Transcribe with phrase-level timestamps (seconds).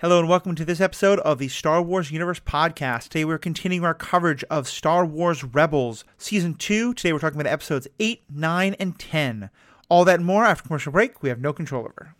[0.00, 3.08] Hello and welcome to this episode of the Star Wars Universe podcast.
[3.08, 6.94] Today we're continuing our coverage of Star Wars Rebels Season 2.
[6.94, 9.50] Today we're talking about episodes 8, 9, and 10.
[9.88, 12.14] All that more after commercial break we have no control over.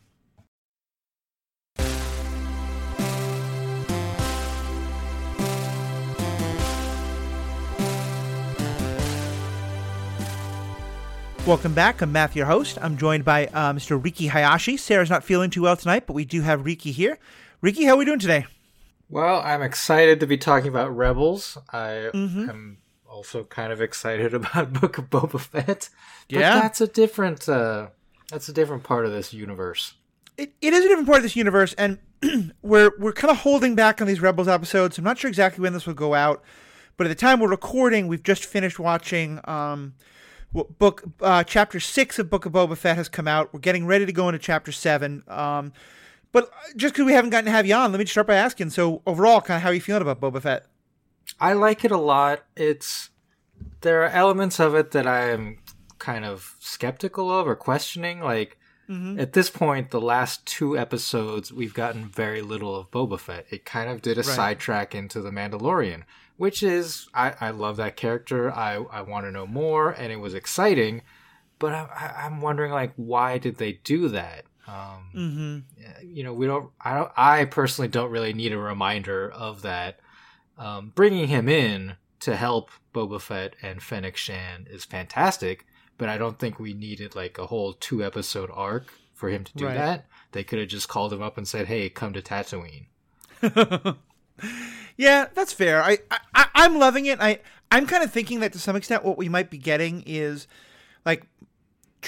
[11.47, 12.03] Welcome back.
[12.03, 12.77] I'm Matthew, your host.
[12.83, 14.03] I'm joined by uh, Mr.
[14.03, 14.77] Riki Hayashi.
[14.77, 17.19] Sarah's not feeling too well tonight, but we do have Riki here.
[17.61, 18.47] Riki, how are we doing today?
[19.09, 21.59] Well, I'm excited to be talking about Rebels.
[21.73, 22.49] I Mhm.
[22.49, 22.79] am
[23.09, 25.89] also kind of excited about Book of Boba Fett.
[26.31, 26.61] But Yeah?
[26.61, 27.89] that's a different uh
[28.31, 29.95] that's a different part of this universe.
[30.37, 31.99] It, it is a different part of this universe, and
[32.63, 34.99] we're we're kind of holding back on these Rebels episodes.
[34.99, 36.45] I'm not sure exactly when this will go out,
[36.97, 39.95] but at the time we're recording, we've just finished watching um,
[40.53, 43.53] book uh, chapter six of Book of Boba Fett has come out.
[43.55, 45.25] We're getting ready to go into chapter seven.
[45.27, 45.73] Um,
[46.33, 48.35] but just because we haven't gotten to have you on, let me just start by
[48.37, 48.71] asking.
[48.71, 50.67] So overall, kind of how are you feeling about Boba Fett?
[51.41, 52.45] I like it a lot.
[52.57, 53.11] It's
[53.81, 55.59] there are elements of it that I am
[55.99, 58.21] kind of skeptical of or questioning.
[58.21, 58.57] Like
[58.89, 59.21] Mm-hmm.
[59.21, 63.45] at this point, the last two episodes, we've gotten very little of Boba Fett.
[63.51, 64.25] It kind of did a Right.
[64.35, 66.05] sidetrack into the Mandalorian,
[66.39, 68.51] which is I, I love that character.
[68.51, 71.03] I I want to know more, and it was exciting.
[71.59, 74.47] But I, I'm wondering, like, why did they do that?
[74.69, 76.07] Um, Mm-hmm.
[76.15, 76.71] you know, we don't.
[76.81, 77.11] I don't.
[77.17, 80.01] I personally don't really need a reminder of that.
[80.59, 86.19] Um, bringing him in to help Boba Fett and Fennec Shand is fantastic, but I
[86.19, 89.75] don't think we needed like a whole two episode arc for him to do Right.
[89.77, 90.07] that.
[90.33, 92.87] They could have just called him up and said, "Hey, come to Tatooine."
[94.97, 95.81] Yeah, that's fair.
[95.83, 95.99] I,
[96.35, 97.21] I I'm loving it.
[97.21, 97.39] I
[97.71, 100.49] I'm kind of thinking that to some extent, what we might be getting is
[101.07, 101.25] like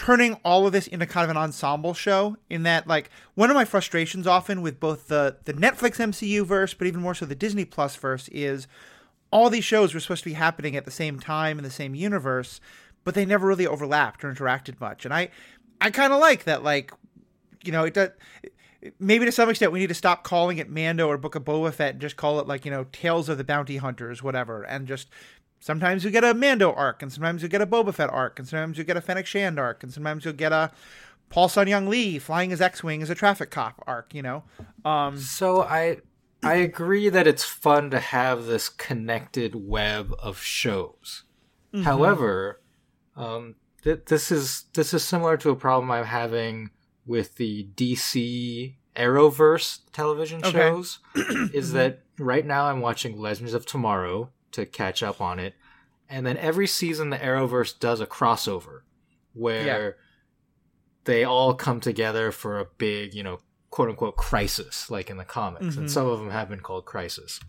[0.01, 2.35] turning all of this into kind of an ensemble show.
[2.49, 6.73] In that, like one of my frustrations often with both the the Netflix MCU verse,
[6.73, 8.67] but even more so the Disney Plus verse, is
[9.31, 11.95] all these shows were supposed to be happening at the same time in the same
[11.95, 12.63] universe,
[13.05, 15.05] but they never really overlapped or interacted much.
[15.05, 15.29] And I
[15.83, 16.65] I kind of like that.
[16.65, 16.93] Like
[17.63, 18.09] you know, it does.
[18.99, 21.75] Maybe to some extent, we need to stop calling it Mando or Book of Boba
[21.75, 24.63] Fett and just call it like you know Tales of the Bounty Hunters, whatever.
[24.63, 25.09] And just
[25.61, 28.49] sometimes you get a Mando arc, and sometimes you get a Boba Fett arc, and
[28.49, 30.73] sometimes you get a Fennec Shand arc, and sometimes you'll get a
[31.29, 34.13] Paul Sun-Hyung Lee flying his X-wing as a traffic cop arc.
[34.15, 34.45] You know,
[34.85, 35.99] um, So I
[36.43, 41.25] I agree that it's fun to have this connected web of shows.
[41.85, 42.61] However,
[43.17, 43.55] um,
[43.85, 46.71] th- this is this is similar to a problem I'm having
[47.07, 50.51] with the DC Arrowverse television Okay.
[50.59, 50.99] shows.
[51.55, 55.55] is that right now I'm watching Legends of Tomorrow to catch up on it,
[56.09, 58.81] and then every season the Arrowverse does a crossover
[59.33, 59.97] where
[61.05, 63.39] they all come together for a big, you know,
[63.71, 65.79] quote unquote crisis, like in the comics, Mhm.
[65.79, 67.41] and some of them have been called crisis.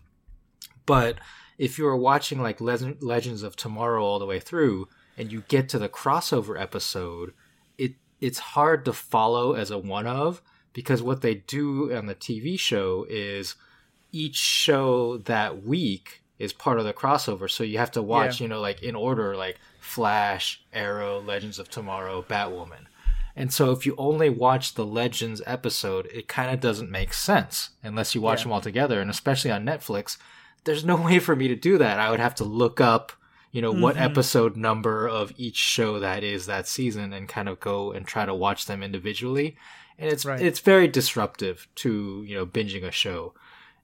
[0.86, 1.18] But
[1.58, 4.88] if you were watching like Le- Legends of Tomorrow all the way through,
[5.18, 7.34] and you get to the crossover episode,
[7.76, 10.40] it it's hard to follow as a one of
[10.72, 13.56] because what they do on the TV show is
[14.12, 17.48] each show that week is part of the crossover.
[17.50, 18.44] So you have to watch, Yeah.
[18.44, 22.86] you know, like in order, like Flash, Arrow, Legends of Tomorrow, Batwoman.
[23.36, 27.70] And so if you only watch the Legends episode, it kind of doesn't make sense
[27.82, 28.44] unless you watch Yeah.
[28.44, 29.00] them all together.
[29.00, 30.18] And especially on Netflix,
[30.64, 31.98] there's no way for me to do that.
[31.98, 33.12] I would have to look up,
[33.50, 34.02] you know, what Mhm.
[34.02, 38.26] episode number of each show that is that season and kind of go and try
[38.26, 39.56] to watch them individually.
[39.98, 40.40] And it's Right.
[40.40, 43.34] it's very disruptive to, you know, binging a show.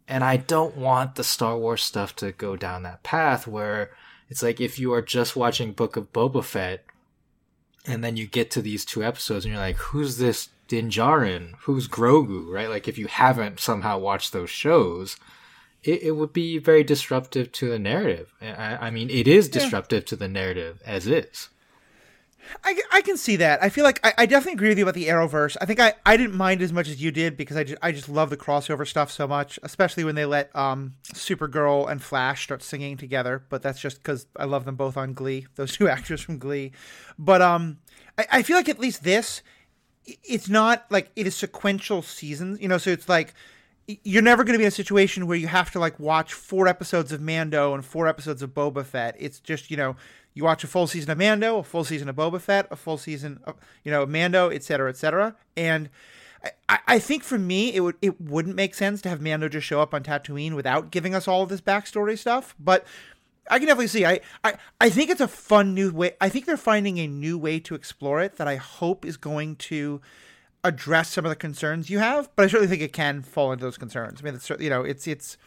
[0.08, 3.90] And I don't want the Star Wars stuff to go down that path where
[4.30, 6.84] it's like if you are just watching Book of Boba Fett
[7.86, 11.52] and then you get to these two episodes and you're like, who's this Din Djarin?
[11.60, 12.50] Who's Grogu?
[12.50, 12.68] Right?
[12.70, 15.16] Like if you haven't somehow watched those shows,
[15.82, 18.32] it, it would be very disruptive to the narrative.
[18.40, 19.60] I, I mean, it is Yeah.
[19.60, 21.50] disruptive to the narrative as is.
[22.64, 23.62] I, I can see that.
[23.62, 25.56] I feel like I, I definitely agree with you about the Arrowverse.
[25.60, 27.92] I think I, I didn't mind as much as you did because I just, I
[27.92, 32.44] just love the crossover stuff so much, especially when they let um, Supergirl and Flash
[32.44, 33.44] start singing together.
[33.48, 36.72] But that's just because I love them both on Glee, those two actors from Glee.
[37.18, 37.78] But um,
[38.16, 39.42] I, I feel like at least this,
[40.04, 42.78] it's not like it is sequential seasons, you know.
[42.78, 43.34] So it's like
[44.04, 46.68] you're never going to be in a situation where you have to like watch four
[46.68, 49.16] episodes of Mando and four episodes of Boba Fett.
[49.18, 49.96] It's just you know
[50.34, 52.98] you watch a full season of Mando, a full season of Boba Fett, a full
[52.98, 55.34] season of you know Mando, et cetera, et cetera.
[55.56, 55.88] And
[56.68, 59.66] I- I, think for me it would it wouldn't make sense to have Mando just
[59.66, 62.54] show up on Tatooine without giving us all of this backstory stuff.
[62.60, 62.86] But
[63.50, 64.04] I can definitely see.
[64.06, 66.12] I, I I think it's a fun new way.
[66.20, 69.56] I think they're finding a new way to explore it that I hope is going
[69.56, 70.00] to
[70.64, 73.64] address some of the concerns you have, but I certainly think it can fall into
[73.64, 74.20] those concerns.
[74.20, 75.38] I mean, it's you know, it's it's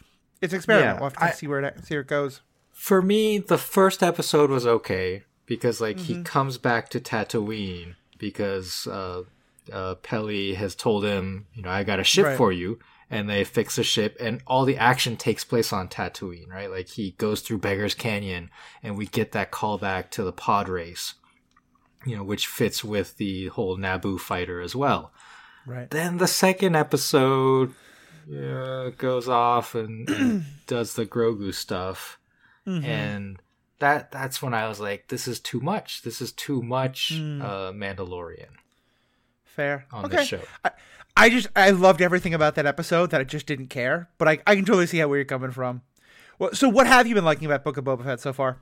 [0.42, 0.96] it's an experiment.
[0.96, 2.42] Yeah, we'll have to I- see where it see where it goes.
[2.82, 6.14] For me, the first episode was okay because like Mm-hmm.
[6.18, 9.22] he comes back to Tatooine because uh,
[9.72, 12.36] uh, Pelly has told him, you know, I got a ship Right.
[12.36, 16.48] for you, and they fix the ship, and all the action takes place on Tatooine,
[16.48, 16.68] right?
[16.68, 18.50] Like he goes through Beggar's Canyon,
[18.82, 21.14] and we get that callback to the pod race,
[22.04, 25.12] you know, which fits with the whole Naboo fighter as well.
[25.66, 25.88] Right.
[25.88, 27.74] Then the second episode
[28.28, 32.18] yeah, goes off and, and does the Grogu stuff,
[32.66, 32.84] Mm-hmm.
[32.84, 33.42] and
[33.80, 36.02] that that's when I was like, "This is too much.
[36.02, 37.42] This is too much Mm.
[37.42, 38.50] uh, Mandalorian
[39.44, 39.86] Fair.
[39.92, 40.16] on okay.
[40.18, 40.70] this show." I,
[41.16, 44.38] I just I loved everything about that episode that I just didn't care, but I
[44.46, 45.82] I can totally see how where you're coming from.
[46.38, 48.60] Well, so what have you been liking about Book of Boba Fett so far?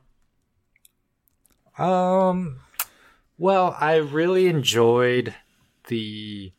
[1.79, 2.61] Um,
[3.39, 5.35] well, I really enjoyed
[5.89, 6.53] the,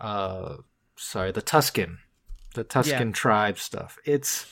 [0.00, 0.56] uh,
[0.96, 1.98] sorry, the Tusken,
[2.54, 3.12] the Tusken Yeah.
[3.12, 3.98] tribe stuff.
[4.04, 4.46] It's,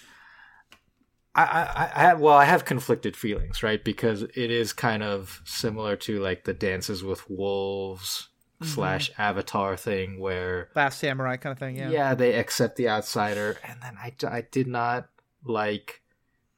[1.36, 3.82] I, I, I have, well, I have conflicted feelings, right?
[3.84, 8.28] Because it is kind of similar to like the Dances with Wolves
[8.62, 11.76] slash Avatar thing, where Last Samurai kind of thing.
[11.76, 11.90] Yeah.
[11.90, 12.14] yeah.
[12.14, 15.08] they accept the outsider, and then I, I did not
[15.44, 16.02] like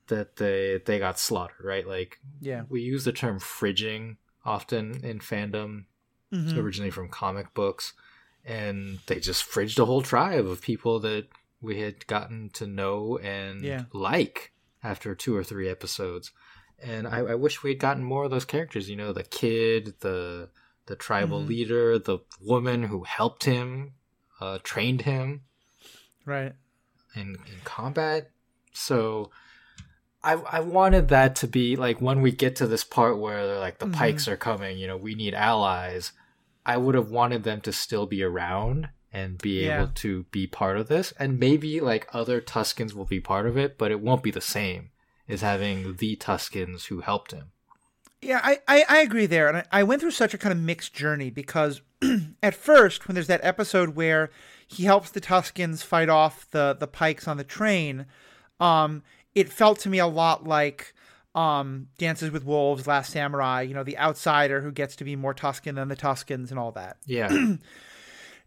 [0.06, 1.86] that they they got slaughtered, right?
[1.86, 2.62] Like Yeah.
[2.68, 5.84] we use the term fridging often in fandom.
[6.30, 6.58] It's Mhm.
[6.62, 7.94] originally from comic books,
[8.44, 11.26] and they just fridged a whole tribe of people that
[11.60, 13.84] we had gotten to know and Yeah.
[13.92, 14.52] like
[14.82, 16.30] after two or three episodes.
[16.80, 18.88] And I, I wish we had gotten more of those characters.
[18.88, 20.50] You know, the kid, the
[20.86, 21.48] the tribal Mhm.
[21.48, 23.92] leader, the woman who helped him,
[24.40, 25.42] uh, trained him
[26.24, 26.54] Right.
[27.14, 28.30] in, in combat.
[28.72, 29.30] So
[30.22, 33.58] I I wanted that to be like when we get to this part where they're
[33.58, 33.92] like the Mhm.
[33.94, 36.12] pikes are coming, you know, we need allies.
[36.64, 39.82] I would have wanted them to still be around and be Yeah.
[39.82, 41.12] able to be part of this.
[41.18, 44.40] And maybe like other Tuskens will be part of it, but it won't be the
[44.40, 44.90] same
[45.28, 47.52] as having the Tuskens who helped him.
[48.20, 49.48] Yeah, I, I, I agree there.
[49.48, 51.80] And I, I went through such a kind of mixed journey because
[52.42, 54.30] at first, when there's that episode where
[54.66, 58.06] he helps the Tuskens fight off the, the pikes on the train,
[58.60, 59.02] um,
[59.34, 60.92] it felt to me a lot like
[61.34, 65.34] um, Dances with Wolves, Last Samurai, you know, the outsider who gets to be more
[65.34, 66.96] Tusken than the Tuskens and all that.
[67.06, 67.28] Yeah.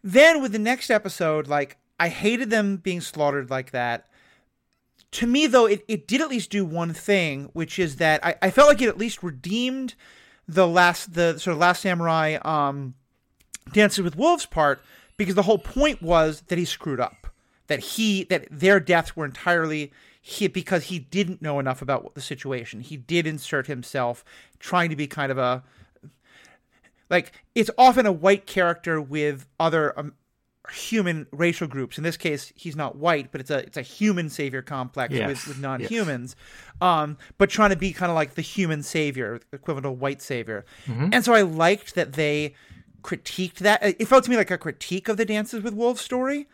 [0.02, 4.08] Then with the next episode, like I hated them being slaughtered like that.
[5.12, 8.34] To me, though, it, it did at least do one thing, which is that I,
[8.40, 9.94] I felt like it at least redeemed
[10.48, 12.94] the last the sort of last samurai um
[13.72, 14.82] dances with wolves part
[15.16, 17.28] because the whole point was that he screwed up
[17.68, 22.20] that he that their deaths were entirely he, because he didn't know enough about the
[22.20, 24.24] situation he did insert himself
[24.58, 25.62] trying to be kind of a
[27.12, 30.14] like it's often a white character with other um,
[30.70, 31.98] human racial groups.
[31.98, 35.28] In this case, he's not white, but it's a it's a human savior complex Yes,
[35.28, 36.34] with, with non-humans.
[36.80, 40.64] Um, but trying to be kind of like the human savior, equivalent of white savior.
[40.86, 42.54] And so I liked that they
[43.02, 43.82] critiqued that.
[43.82, 46.48] It felt to me like a critique of the Dances with Wolves story.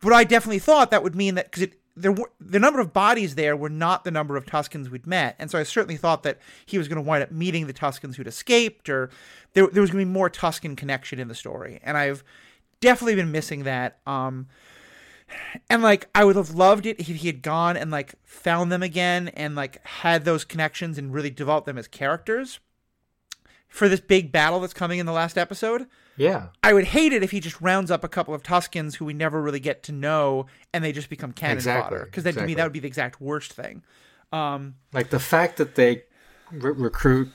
[0.00, 2.92] But I definitely thought that would mean that because it there were the number of
[2.92, 6.22] bodies there were not the number of Tuskens we'd met, and so I certainly thought
[6.24, 9.10] that he was going to wind up meeting the Tuskens who'd escaped, or
[9.52, 12.24] there there was going to be more Tusken connection in the story, and I've
[12.80, 13.98] definitely been missing that.
[14.06, 14.48] Um,
[15.70, 18.82] and like I would have loved it if he had gone and like found them
[18.82, 22.60] again and like had those connections and really developed them as characters
[23.68, 25.86] for this big battle that's coming in the last episode.
[26.16, 26.48] Yeah.
[26.62, 29.12] I would hate it if he just rounds up a couple of Tuskens who we
[29.14, 32.04] never really get to know, and they just become cannon Exactly, fodder.
[32.06, 33.82] Because then to me that would be the exact worst thing.
[34.32, 36.04] Um, Like the fact that they
[36.52, 37.28] re- recruit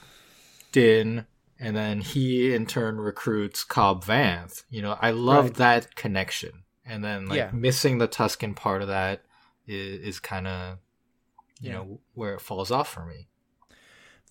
[0.71, 1.25] Din
[1.59, 4.63] and then he in turn recruits Cobb Vanth.
[4.69, 5.55] You know, I love Right.
[5.55, 6.63] that connection.
[6.85, 7.51] And then like Yeah.
[7.53, 9.23] missing the Tusken part of that
[9.67, 10.77] is, is kind of
[11.61, 11.75] you Yeah.
[11.75, 13.27] know where it falls off for me.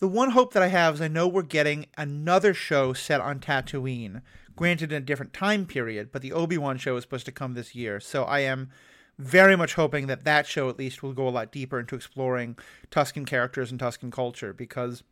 [0.00, 3.40] The one hope that I have is I know we're getting another show set on
[3.40, 4.22] Tatooine,
[4.54, 7.54] granted in a different time period, but the Obi Wan show is supposed to come
[7.54, 7.98] this year.
[7.98, 8.70] So I am
[9.18, 12.56] very much hoping that that show at least will go a lot deeper into exploring
[12.92, 15.02] Tusken characters and Tusken culture because,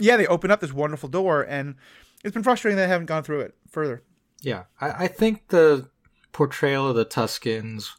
[0.00, 1.76] yeah, they open up this wonderful door, and
[2.24, 4.02] it's been frustrating that I haven't gone through it further.
[4.40, 5.88] Yeah, I, I think the
[6.32, 7.90] portrayal of the Tuskens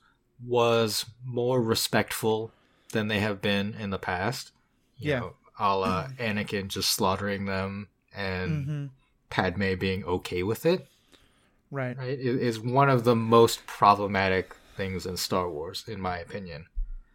[0.46, 2.52] was more respectful
[2.92, 4.52] than they have been in the past.
[4.98, 5.20] You Yeah.
[5.22, 8.86] know, a la Anakin just slaughtering them and Mm-hmm.
[9.30, 10.88] Padme being okay with it.
[11.72, 11.98] Right.
[11.98, 16.68] Right, it is one of the most problematic things in Star Wars, in my opinion.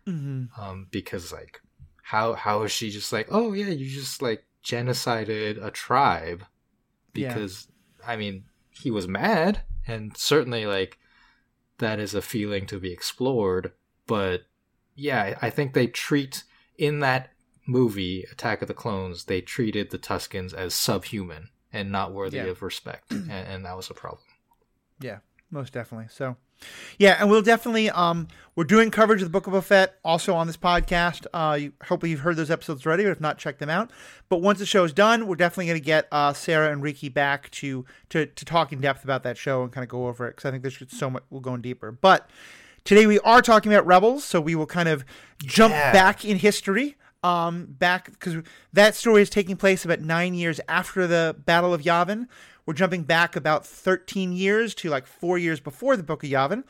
[0.06, 0.60] Mm-hmm.
[0.60, 1.60] Um, because like,
[2.02, 6.44] how how is she just like, oh yeah, you just like genocided a tribe?
[7.14, 7.28] Yeah.
[7.28, 7.68] Because
[8.06, 10.98] I mean, he was mad, and certainly like
[11.78, 13.72] that is a feeling to be explored.
[14.06, 14.42] But
[14.94, 16.44] yeah, I think they treat
[16.76, 17.30] in that
[17.66, 22.44] movie Attack of the Clones, they treated the Tuskens as subhuman and not worthy Yeah.
[22.44, 24.22] of respect, and, and that was a problem.
[25.00, 25.18] Yeah,
[25.50, 26.08] most definitely.
[26.10, 26.36] So,
[26.98, 30.34] yeah, and we'll definitely um we're doing coverage of the Book of Boba Fett also
[30.34, 31.26] on this podcast.
[31.32, 33.90] Uh, you, hopefully you've heard those episodes already, but if not, check them out.
[34.28, 37.08] But once the show is done, we're definitely going to get uh, Sarah and Ricky
[37.08, 40.26] back to to to talk in depth about that show and kind of go over
[40.26, 41.90] it because I think there's just so much we'll go in deeper.
[41.92, 42.28] But
[42.84, 45.04] today we are talking about Rebels, so we will kind of
[45.42, 45.92] jump Yeah.
[45.92, 46.96] back in history.
[47.22, 48.36] Um, back because
[48.72, 52.26] that story is taking place about nine years after the Battle of Yavin.
[52.64, 56.64] We're jumping back about 13 years to like four years before the Book of Yavin.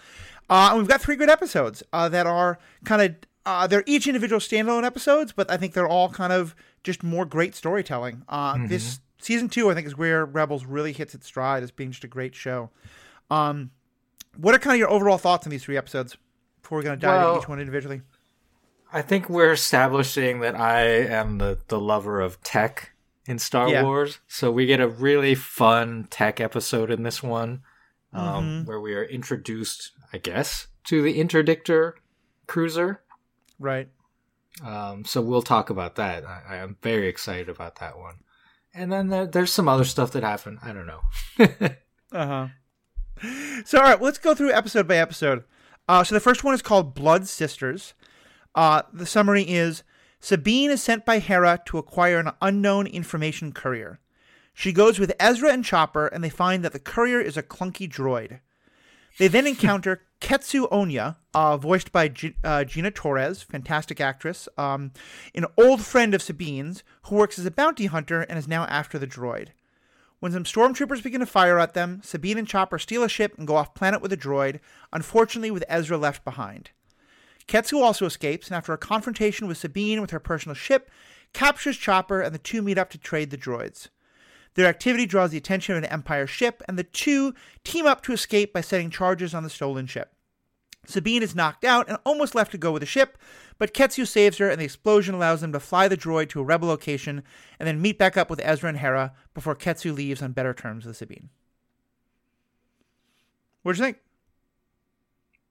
[0.49, 3.15] Uh, and we've got three good episodes uh, that are kind of,
[3.47, 7.25] uh, they're each individual standalone episodes, but I think they're all kind of just more
[7.25, 8.25] great storytelling.
[8.29, 11.93] Uh, This season two, I think, is where Rebels really hits its stride as being
[11.93, 12.71] just a great show.
[13.31, 13.71] Um,
[14.37, 16.17] what are kind of your overall thoughts on these three episodes
[16.63, 18.01] before we're going to dive Well- into each one individually?
[18.93, 22.93] I think we're establishing that I am the, the lover of tech
[23.27, 23.85] in Star Yeah.
[23.85, 24.19] Wars.
[24.27, 27.63] So we get a really fun tech episode in this one
[28.13, 28.65] um, Mm-hmm.
[28.69, 31.93] where we are introduced, I guess, to the Interdictor
[32.47, 33.03] cruiser.
[33.59, 33.89] Right.
[34.65, 36.25] Um, so we'll talk about that.
[36.25, 38.17] I, I am very excited about that one.
[38.75, 40.59] And then there, there's some other stuff that happened.
[40.63, 41.01] I don't know.
[42.13, 42.27] Uh
[43.23, 43.29] huh.
[43.65, 45.45] So, all right, let's go through episode by episode.
[45.89, 47.95] Uh, so, the first one is called Blood Sisters.
[48.55, 49.83] Uh, the summary is
[50.21, 54.01] Sabine is sent by Hera to acquire an unknown information courier.
[54.53, 57.91] She goes with Ezra and Chopper, and they find that the courier is a clunky
[57.91, 58.41] droid.
[59.19, 64.93] They then encounter Ketsu Onyo, uh, voiced by G- uh, Gina Torres, fantastic actress, um,
[65.35, 68.99] an old friend of Sabine's who works as a bounty hunter and is now after
[68.99, 69.49] the droid.
[70.19, 73.47] When some stormtroopers begin to fire at them, Sabine and Chopper steal a ship and
[73.47, 74.61] go off planet with a droid,
[74.93, 76.73] unfortunately with Ezra left behind.
[77.51, 80.89] Ketsu also escapes, and after a confrontation with Sabine with her personal ship,
[81.33, 83.89] captures Chopper and the two meet up to trade the droids.
[84.55, 88.13] Their activity draws the attention of an Empire ship, and the two team up to
[88.13, 90.13] escape by setting charges on the stolen ship.
[90.87, 93.19] Sabine is knocked out and almost left to go with the ship,
[93.59, 96.45] but Ketsu saves her, and the explosion allows them to fly the droid to a
[96.45, 97.25] rebel location
[97.59, 100.87] and then meet back up with Ezra and Hera before Ketsu leaves on better terms
[100.87, 101.31] with Sabine.
[103.63, 103.99] What'd you think?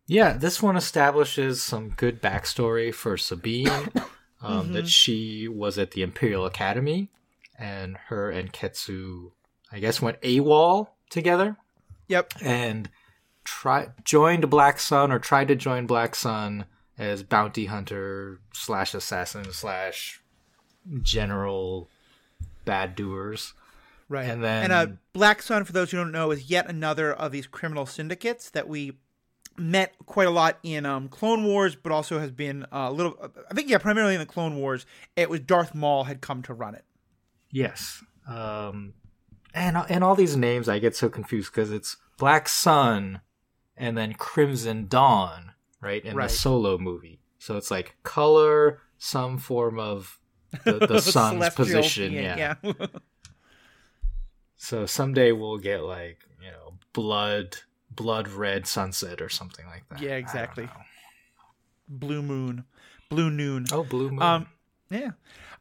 [0.09, 3.89] Yeah, this one establishes some good backstory for Sabine.
[4.41, 7.09] Um, That she was at the Imperial Academy,
[7.57, 9.31] and her and Ketsu,
[9.69, 11.57] I guess, went AWOL together
[12.07, 12.35] Yep.
[12.41, 12.89] and
[13.43, 16.63] try joined Black Sun or tried to join Black Sun
[16.97, 20.21] as bounty hunter slash assassin slash
[21.01, 21.89] general
[22.63, 23.53] bad doers.
[24.07, 24.29] Right.
[24.29, 27.33] And then- and uh, Black Sun, for those who don't know, is yet another of
[27.33, 28.93] these criminal syndicates that we
[29.59, 33.17] met quite a lot in um, Clone Wars, but also has been uh, a little.
[33.49, 34.85] I think yeah, primarily in the Clone Wars,
[35.15, 36.85] it was Darth Maul had come to run it.
[37.51, 38.03] Yes.
[38.27, 38.93] Um,
[39.53, 43.21] and and all these names I get so confused because it's Black Sun
[43.75, 46.03] and then Crimson Dawn, right?
[46.03, 46.29] In Right.
[46.29, 47.19] the solo movie.
[47.39, 50.19] So it's like color, some form of
[50.65, 52.11] the, the sun's position.
[52.11, 52.55] being, Yeah.
[54.61, 57.57] So someday we'll get like, you know, blood
[57.91, 60.01] blood red sunset or something like that.
[60.01, 60.69] Yeah, exactly.
[61.87, 62.65] Blue Moon,
[63.09, 63.65] Blue Noon.
[63.71, 64.21] Oh, blue moon.
[64.21, 64.47] Um,
[64.89, 65.11] yeah,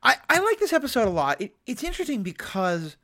[0.03, 1.41] I, I like this episode a lot.
[1.41, 2.97] It, it's interesting because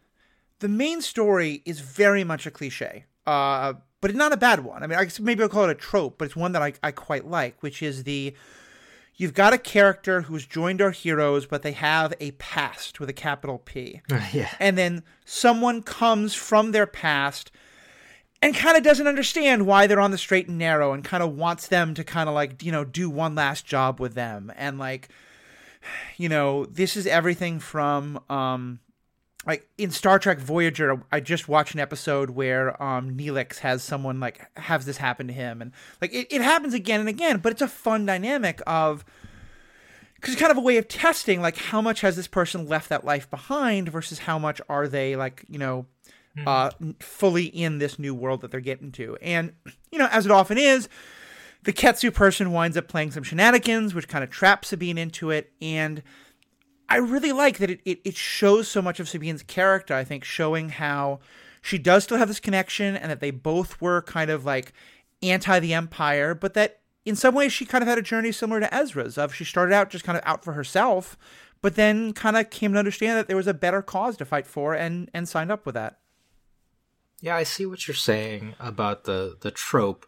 [0.60, 4.82] the main story is very much a cliche, uh, but it's not a bad one.
[4.82, 6.74] I mean, I guess maybe I'll call it a trope, but it's one that I,
[6.82, 8.34] I quite like, which is the
[9.16, 13.12] you've got a character who's joined our heroes, but they have a past with a
[13.12, 14.00] capital P
[14.32, 14.50] yeah.
[14.58, 17.50] and then someone comes from their past
[18.44, 21.34] and kind of doesn't understand why they're on the straight and narrow and kind of
[21.34, 24.52] wants them to kind of like you know do one last job with them.
[24.56, 25.08] And like
[26.18, 28.80] you know this is everything from um
[29.46, 34.20] like in Star Trek Voyager, I just watched an episode where um Neelix has someone
[34.20, 35.72] like has this happen to him, and
[36.02, 39.06] like it, it happens again and again, but it's a fun dynamic of
[40.16, 42.90] because it's kind of a way of testing like how much has this person left
[42.90, 45.86] that life behind versus how much are they like you know
[46.46, 49.52] uh fully in this new world that they're getting to and
[49.92, 50.88] you know as it often is
[51.62, 55.52] the ketsu person winds up playing some shenanigans which kind of traps sabine into it.
[55.60, 56.02] And
[56.88, 60.24] i really like that it, it, it shows so much of sabine's character i think
[60.24, 61.20] showing how
[61.62, 64.72] she does still have this connection and that they both were kind of like
[65.22, 68.60] anti the empire but that in some ways she kind of had a journey similar
[68.60, 71.16] to ezra's of she started out just kind of out for herself
[71.62, 74.46] but then kind of came to understand that there was a better cause to fight
[74.46, 76.00] for and and signed up with that
[77.20, 80.06] Yeah, I see what you're saying about the the trope,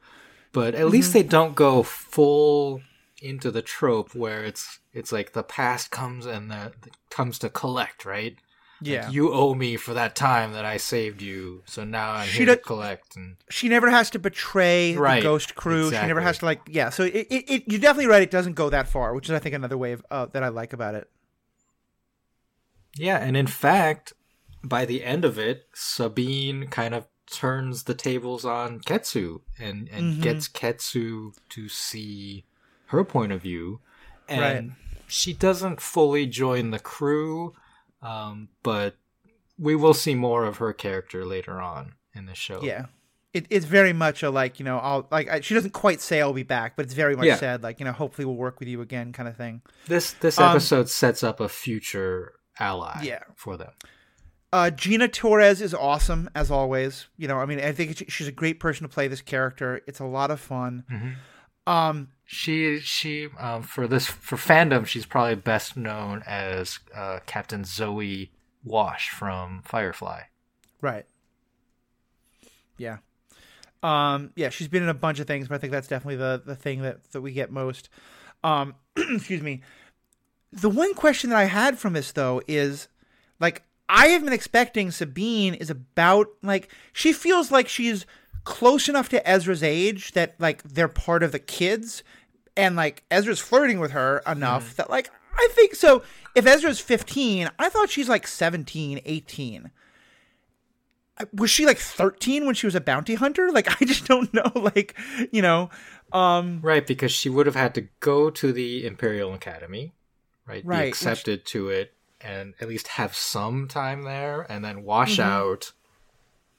[0.52, 0.90] but at mm-hmm.
[0.90, 2.82] least they don't go full
[3.22, 6.72] into the trope where it's it's like the past comes and the,
[7.10, 8.36] comes to collect, right?
[8.82, 12.28] Yeah, like, you owe me for that time that I saved you, so now I'm
[12.28, 13.16] she here to collect.
[13.16, 15.86] And she never has to betray right, the ghost crew.
[15.86, 16.04] Exactly.
[16.04, 16.90] She never has to like, yeah.
[16.90, 18.20] So it, it, it, you're definitely right.
[18.20, 20.48] It doesn't go that far, which is I think another way of, uh, that I
[20.48, 21.08] like about it.
[22.98, 24.12] Yeah, and in fact,
[24.68, 30.14] by the end of it, Sabine kind of turns the tables on Ketsu and and
[30.14, 30.22] mm-hmm.
[30.22, 32.44] gets Ketsu to see
[32.86, 33.80] her point of view,
[34.28, 34.76] and right.
[35.06, 37.54] she doesn't fully join the crew,
[38.02, 38.96] um, but
[39.58, 42.62] we will see more of her character later on in the show.
[42.62, 42.86] Yeah.
[43.32, 46.22] It, it's very much a like you know I'll like I, she doesn't quite say
[46.22, 47.36] I'll be back, but it's very much yeah.
[47.36, 49.60] said like you know hopefully we'll work with you again kind of thing.
[49.86, 53.24] This this um, episode um, sets up a future ally yeah.
[53.34, 53.72] for them.
[54.56, 57.08] Uh, Gina Torres is awesome as always.
[57.18, 59.82] You know, I mean, I think she's a great person to play this character.
[59.86, 60.84] It's a lot of fun.
[60.90, 61.70] Mm-hmm.
[61.70, 67.64] Um, she she um, for this for fandom, she's probably best known as uh, Captain
[67.64, 68.30] Zoe
[68.64, 70.22] Wash from Firefly.
[70.80, 71.04] Right.
[72.78, 72.96] Yeah.
[73.82, 76.42] Um, yeah, she's been in a bunch of things, but I think that's definitely the
[76.46, 77.90] the thing that that we get most.
[78.42, 79.60] Um, excuse me.
[80.50, 82.88] The one question that I had from this though is
[83.38, 88.06] like I have been expecting Sabine is about like she feels like she's
[88.44, 92.02] close enough to Ezra's age that like they're part of the kids.
[92.56, 94.76] And like Ezra's flirting with her enough mm.
[94.76, 96.02] that like I think so
[96.34, 99.70] if Ezra's 15 I thought she's like 17 18
[101.32, 103.50] was she like 13 when she was a bounty hunter?
[103.52, 104.98] Like I just don't know like
[105.30, 105.70] you know
[106.12, 109.92] um right because she would have had to go to the Imperial Academy
[110.46, 114.64] right, right be accepted which, to it and at least have some time there and
[114.64, 115.30] then wash mm-hmm.
[115.30, 115.72] out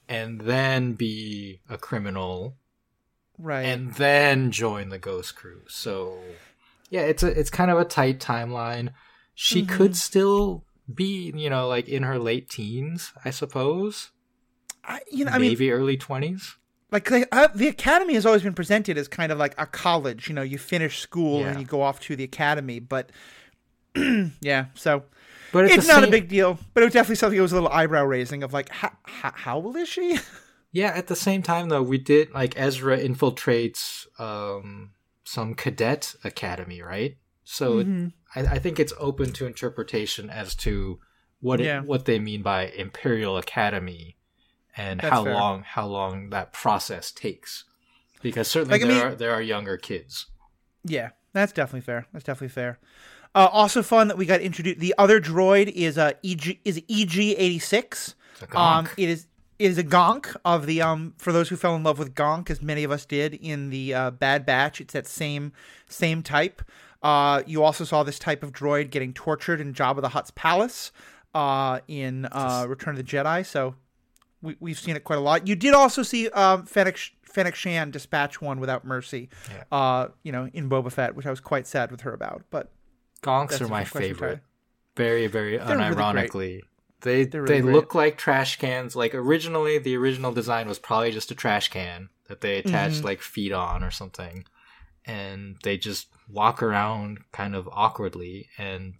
[0.08, 2.56] and then be a criminal
[3.38, 6.18] right and then join the ghost crew so
[6.90, 8.90] yeah it's a it's kind of a tight timeline
[9.34, 9.76] she mm-hmm.
[9.76, 14.10] could still be you know like in her late teens i suppose
[14.84, 16.54] I, you know maybe I mean, early 20s
[16.90, 20.34] like uh, the academy has always been presented as kind of like a college you
[20.34, 21.48] know you finish school yeah.
[21.48, 23.10] and you go off to the academy but
[24.40, 25.04] yeah so
[25.52, 26.04] but it's not same...
[26.04, 26.58] a big deal.
[26.74, 29.56] But it was definitely something that was a little eyebrow raising of like, how, how
[29.60, 30.18] old is she?
[30.70, 34.90] Yeah, at the same time though, we did like Ezra infiltrates um,
[35.24, 37.16] some cadet academy, right?
[37.44, 38.06] So mm-hmm.
[38.38, 41.00] it, I, I, think it's open to interpretation as to
[41.40, 41.80] what yeah.
[41.80, 44.18] what they mean by Imperial Academy
[44.76, 45.34] and That's how fair.
[45.34, 47.64] long how long that process takes.
[48.20, 50.26] Because certainly like, there I mean, are there are younger kids.
[50.84, 52.06] Yeah, that's definitely fair.
[52.12, 52.78] That's definitely fair.
[53.34, 54.80] Uh, also fun that we got introduced.
[54.80, 58.14] The other droid is uh, EG is EG eighty six.
[58.54, 59.26] Um, it is
[59.58, 62.50] it is a gonk of the um for those who fell in love with gonk
[62.50, 64.80] as many of us did in the uh, Bad Batch.
[64.80, 65.52] It's that same
[65.88, 66.62] same type.
[67.02, 70.90] Uh, you also saw this type of droid getting tortured in Jabba the Hutt's palace
[71.34, 73.46] uh, in uh, Return of the Jedi.
[73.46, 73.76] So
[74.42, 75.46] we, we've seen it quite a lot.
[75.46, 79.64] You did also see um, Fennec, Fennec Shand dispatch one without mercy, yeah.
[79.70, 82.42] uh, you know, in Boba Fett, which I was quite sad with her about.
[82.50, 82.72] But
[83.22, 84.40] Gonks are my favorite.
[84.96, 86.34] Very, very They're unironically.
[86.34, 86.62] Really
[87.02, 87.72] they really they great.
[87.72, 88.96] look like trash cans.
[88.96, 93.06] Like originally, the original design was probably just a trash can that they attached mm-hmm.
[93.06, 94.44] like feet on or something,
[95.04, 98.94] and they just walk around kind of awkwardly, and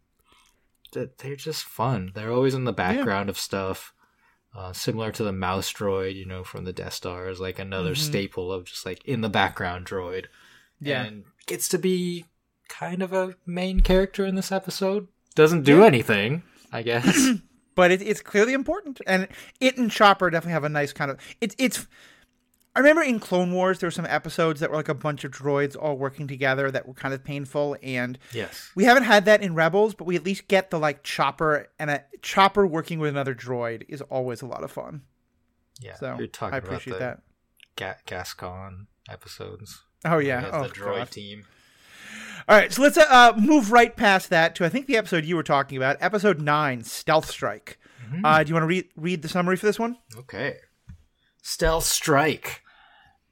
[0.93, 2.13] they're just fun.
[2.15, 3.31] They're always in the background yeah.
[3.31, 3.93] of stuff.
[4.57, 7.93] Uh, similar to the mouse droid, you know, from the Death Star is like another
[7.93, 8.03] mm-hmm.
[8.03, 10.27] staple of just like in the background droid.
[10.81, 11.03] Yeah.
[11.03, 12.25] And gets to be
[12.69, 15.09] kind of a main character in this episode.
[15.35, 15.87] Doesn't do yeah.
[15.87, 17.31] anything, I guess.
[17.75, 19.29] but it, it's clearly important, and
[19.61, 21.19] it and Chopper definitely have a nice kind of.
[21.41, 21.87] It's it's.
[22.77, 25.33] I remember in Clone Wars there were some episodes that were like a bunch of
[25.33, 29.43] droids all working together that were kind of painful, and yes, we haven't had that
[29.43, 33.11] in Rebels, but we at least get the like Chopper and a Chopper working with
[33.11, 35.03] another droid is always a lot of fun.
[35.81, 37.23] Yeah, so you're talking I appreciate that.
[37.77, 39.83] Ga- Gascon episodes.
[40.05, 41.11] Oh yeah, oh, the droid God.
[41.11, 41.45] team.
[42.49, 45.37] All right, so let's uh, move right past that to I think the episode you
[45.37, 47.79] were talking about, episode nine, Stealth Strike.
[48.07, 48.25] Mm-hmm.
[48.25, 49.99] Uh, do you want to read read the summary for this one?
[50.17, 50.57] Okay.
[51.43, 52.63] Stealth Strike.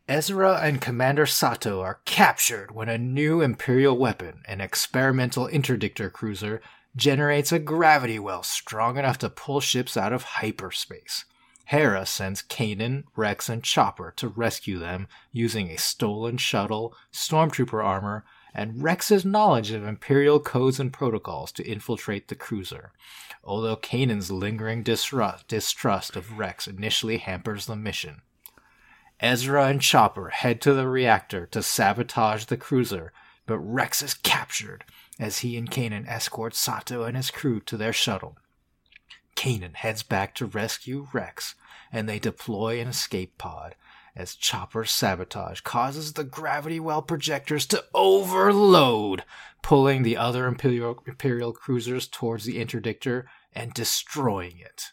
[0.09, 6.61] Ezra and Commander Sato are captured when a new Imperial weapon, an experimental interdictor cruiser,
[6.95, 11.25] generates a gravity well strong enough to pull ships out of hyperspace.
[11.67, 18.25] Hera sends Kanan, Rex, and Chopper to rescue them using a stolen shuttle, stormtrooper armor,
[18.57, 22.91] and Rex's knowledge of Imperial codes and protocols to infiltrate the cruiser.
[23.45, 28.23] Although Kanan's lingering distrust, of Rex initially hampers the mission.
[29.21, 33.13] Ezra and Chopper head to the reactor to sabotage the cruiser,
[33.45, 34.85] but Rex is captured
[35.21, 38.39] as he and Kanan escort Sato and his crew to their shuttle.
[39.37, 41.57] Kanan heads back to rescue Rex,
[41.93, 43.75] and they deploy an escape pod
[44.17, 49.23] as Chopper's sabotage causes the gravity well projectors to overload,
[49.63, 54.85] pulling the other Imperial, Imperial cruisers towards the interdictor and destroying it.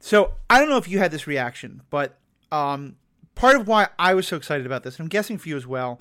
[0.00, 2.18] So I don't know if you had this reaction, but
[2.50, 2.96] um,
[3.34, 5.66] part of why I was so excited about this, and I'm guessing for you as
[5.66, 6.00] well.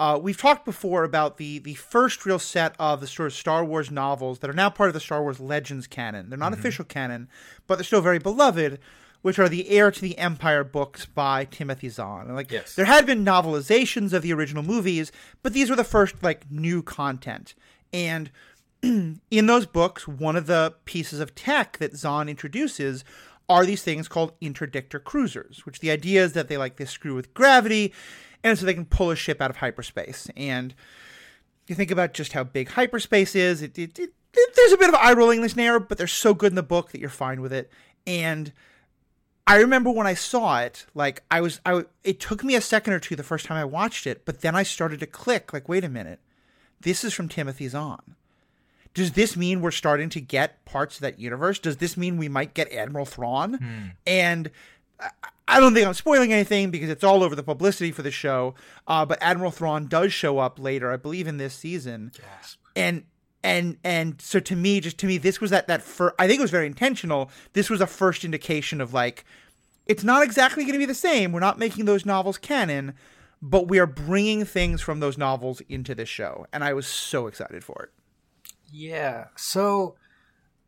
[0.00, 3.64] Uh, we've talked before about the the first real set of the sort of Star
[3.64, 6.30] Wars novels that are now part of the Star Wars Legends canon.
[6.30, 6.58] They're not mm-hmm.
[6.58, 7.28] official canon,
[7.68, 8.80] but they're still very beloved,
[9.24, 12.26] which are the Heir to the Empire books by Timothy Zahn.
[12.26, 12.74] And like yes.
[12.74, 15.10] there had been novelizations of the original movies,
[15.42, 17.54] but these were the first like new content.
[17.90, 18.30] And
[18.82, 23.02] in those books, one of the pieces of tech that Zahn introduces
[23.48, 27.14] are these things called interdictor cruisers, which the idea is that they like they screw
[27.14, 27.94] with gravity,
[28.42, 30.28] and so they can pull a ship out of hyperspace.
[30.36, 30.74] And
[31.66, 33.62] you think about just how big hyperspace is.
[33.62, 34.12] It, it, it,
[34.54, 36.62] there's a bit of eye rolling in this narrative, but they're so good in the
[36.62, 37.72] book that you're fine with it.
[38.06, 38.52] And
[39.46, 42.94] I remember when I saw it, like I was, I it took me a second
[42.94, 45.52] or two the first time I watched it, but then I started to click.
[45.52, 46.20] Like, wait a minute,
[46.80, 48.16] this is from Timothy Zahn.
[48.94, 51.58] does this mean we're starting to get parts of that universe?
[51.58, 53.54] Does this mean we might get Admiral Thrawn?
[53.54, 53.86] Hmm.
[54.06, 54.50] And
[55.46, 58.54] I don't think I'm spoiling anything because it's all over the publicity for the show.
[58.86, 62.12] Uh, but Admiral Thrawn does show up later, I believe, in this season.
[62.16, 62.58] Gasp.
[62.76, 63.04] And
[63.44, 66.14] and and so to me, just to me, this was that that first.
[66.18, 67.30] I think it was very intentional.
[67.52, 69.24] This was a first indication of like,
[69.86, 71.30] it's not exactly going to be the same.
[71.30, 72.94] We're not making those novels canon,
[73.42, 77.26] but we are bringing things from those novels into this show, and I was so
[77.26, 77.90] excited for it.
[78.72, 79.26] Yeah.
[79.36, 79.96] So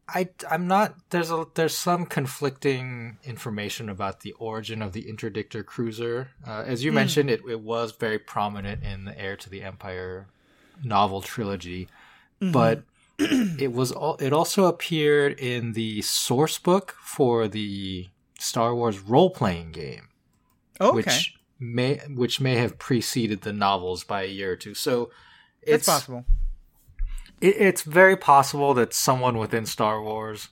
[0.06, 5.64] I I'm not there's a there's some conflicting information about the origin of the interdictor
[5.64, 6.28] cruiser.
[6.46, 6.96] Uh, as you mm.
[6.96, 10.26] mentioned, it it was very prominent in the Heir to the Empire
[10.84, 11.88] novel trilogy,
[12.40, 12.52] mm-hmm.
[12.52, 12.82] but
[13.18, 19.30] it was all it also appeared in the source book for the Star Wars role
[19.30, 20.08] playing game,
[20.80, 20.94] okay.
[20.94, 24.74] which may which may have preceded the novels by a year or two.
[24.74, 25.10] So
[25.62, 26.24] it's That's possible
[27.40, 30.48] it, it's very possible that someone within Star Wars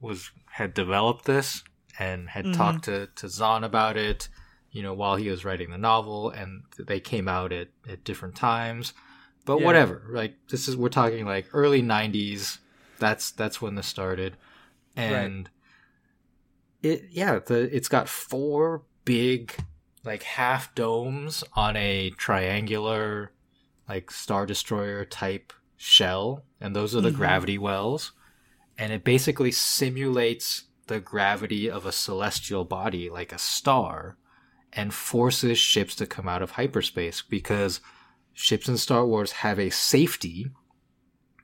[0.00, 1.62] was had developed this
[1.98, 2.54] and had mm-hmm.
[2.54, 4.28] talked to to Zahn about it,
[4.70, 8.36] you know, while he was writing the novel, and they came out at at different
[8.36, 8.92] times.
[9.50, 9.66] But yeah.
[9.66, 12.58] whatever, like this is we're talking like early '90s.
[13.00, 14.36] That's that's when this started,
[14.94, 15.50] and
[16.84, 16.92] right.
[16.92, 19.52] it yeah, the it's got four big
[20.04, 23.32] like half domes on a triangular
[23.88, 27.18] like star destroyer type shell, and those are the mm-hmm.
[27.18, 28.12] gravity wells.
[28.78, 34.16] And it basically simulates the gravity of a celestial body, like a star,
[34.72, 37.80] and forces ships to come out of hyperspace because
[38.40, 40.50] ships in Star Wars have a safety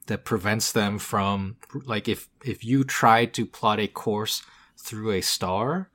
[0.06, 4.42] that prevents them from like if if you try to plot a course
[4.78, 5.90] through a star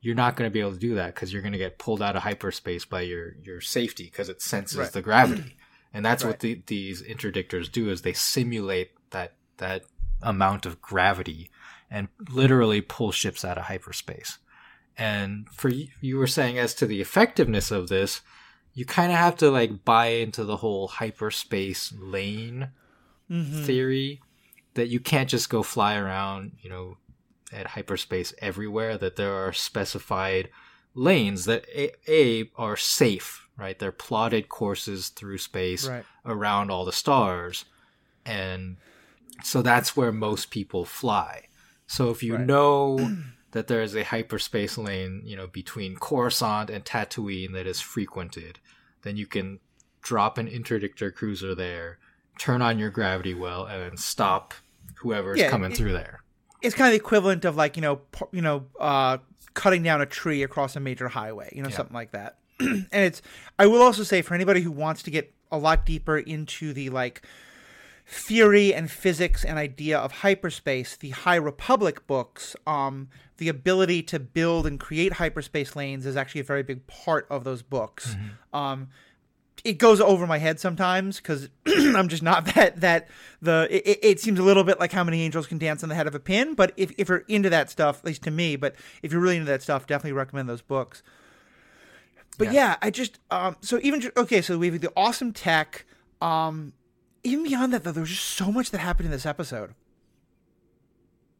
[0.00, 2.00] you're not going to be able to do that because you're going to get pulled
[2.00, 4.92] out of hyperspace by your your safety because it senses right.
[4.92, 5.56] the gravity
[5.92, 6.30] and that's right.
[6.30, 9.82] what the, these interdictors do is they simulate that that
[10.22, 11.50] amount of gravity
[11.90, 14.38] and literally pull ships out of hyperspace
[14.96, 18.22] and for you, you were saying as to the effectiveness of this
[18.76, 22.68] you kind of have to like buy into the whole hyperspace lane
[23.28, 23.64] mm-hmm.
[23.64, 24.20] theory
[24.74, 26.96] that you can't just go fly around you know
[27.52, 30.48] at hyperspace everywhere that there are specified
[30.94, 33.78] lanes that a, a are safe right?
[33.78, 36.04] They're plotted courses through space right.
[36.24, 37.64] around all the stars.
[38.24, 38.76] And
[39.42, 41.46] so that's where most people fly.
[41.86, 42.46] So if you right.
[42.46, 43.16] know
[43.52, 48.58] that there is a hyperspace lane, you know, between Coruscant and Tatooine that is frequented,
[49.02, 49.60] then you can
[50.02, 51.98] drop an interdictor cruiser there,
[52.38, 54.54] turn on your gravity well, and then stop
[54.96, 56.22] whoever's yeah, coming it, through there.
[56.62, 58.00] It's kind of the equivalent of like you know,
[58.32, 59.18] you know, uh,
[59.54, 61.76] cutting down a tree across a major highway, you know, yeah.
[61.76, 62.36] something like that.
[62.60, 63.22] and it's
[63.58, 66.90] I will also say for anybody who wants to get a lot deeper into the
[66.90, 67.22] like
[68.06, 74.20] theory and physics and idea of hyperspace, the High Republic books, um, the ability to
[74.20, 78.14] build and create hyperspace lanes is actually a very big part of those books.
[78.14, 78.56] Mm-hmm.
[78.56, 78.88] Um,
[79.64, 83.08] it goes over my head sometimes because I'm just not that that
[83.42, 85.96] the it, it, seems a little bit like how many angels can dance on the
[85.96, 86.54] head of a pin.
[86.54, 89.36] But if if you're into that stuff, at least to me, but if you're really
[89.36, 91.02] into that stuff, definitely recommend those books
[92.38, 95.84] But yeah, yeah I just um so even okay, so we have the awesome tech.
[96.20, 96.72] Um
[97.26, 99.74] even beyond that though, there was just so much that happened in this episode.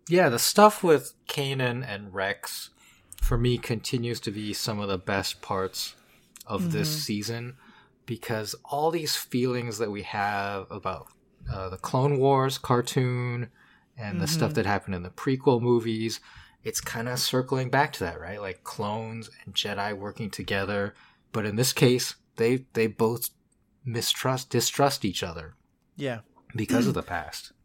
[0.09, 2.71] Yeah, the stuff with Kanan and Rex
[3.21, 5.95] for me continues to be some of the best parts
[6.47, 6.71] of mm-hmm.
[6.71, 7.57] this season
[8.05, 11.09] because all these feelings that we have about
[11.53, 13.51] uh, the Clone Wars cartoon
[13.97, 14.19] and mm-hmm.
[14.21, 14.55] the stuff mm-hmm.
[14.55, 16.21] that happened in the prequel movies,
[16.63, 18.41] it's kind of circling back to that, right?
[18.41, 20.95] Like clones and Jedi working together,
[21.33, 23.31] but in this case, they they both
[23.85, 25.55] mistrust distrust each other.
[25.97, 26.21] Yeah.
[26.55, 27.53] Because of the past.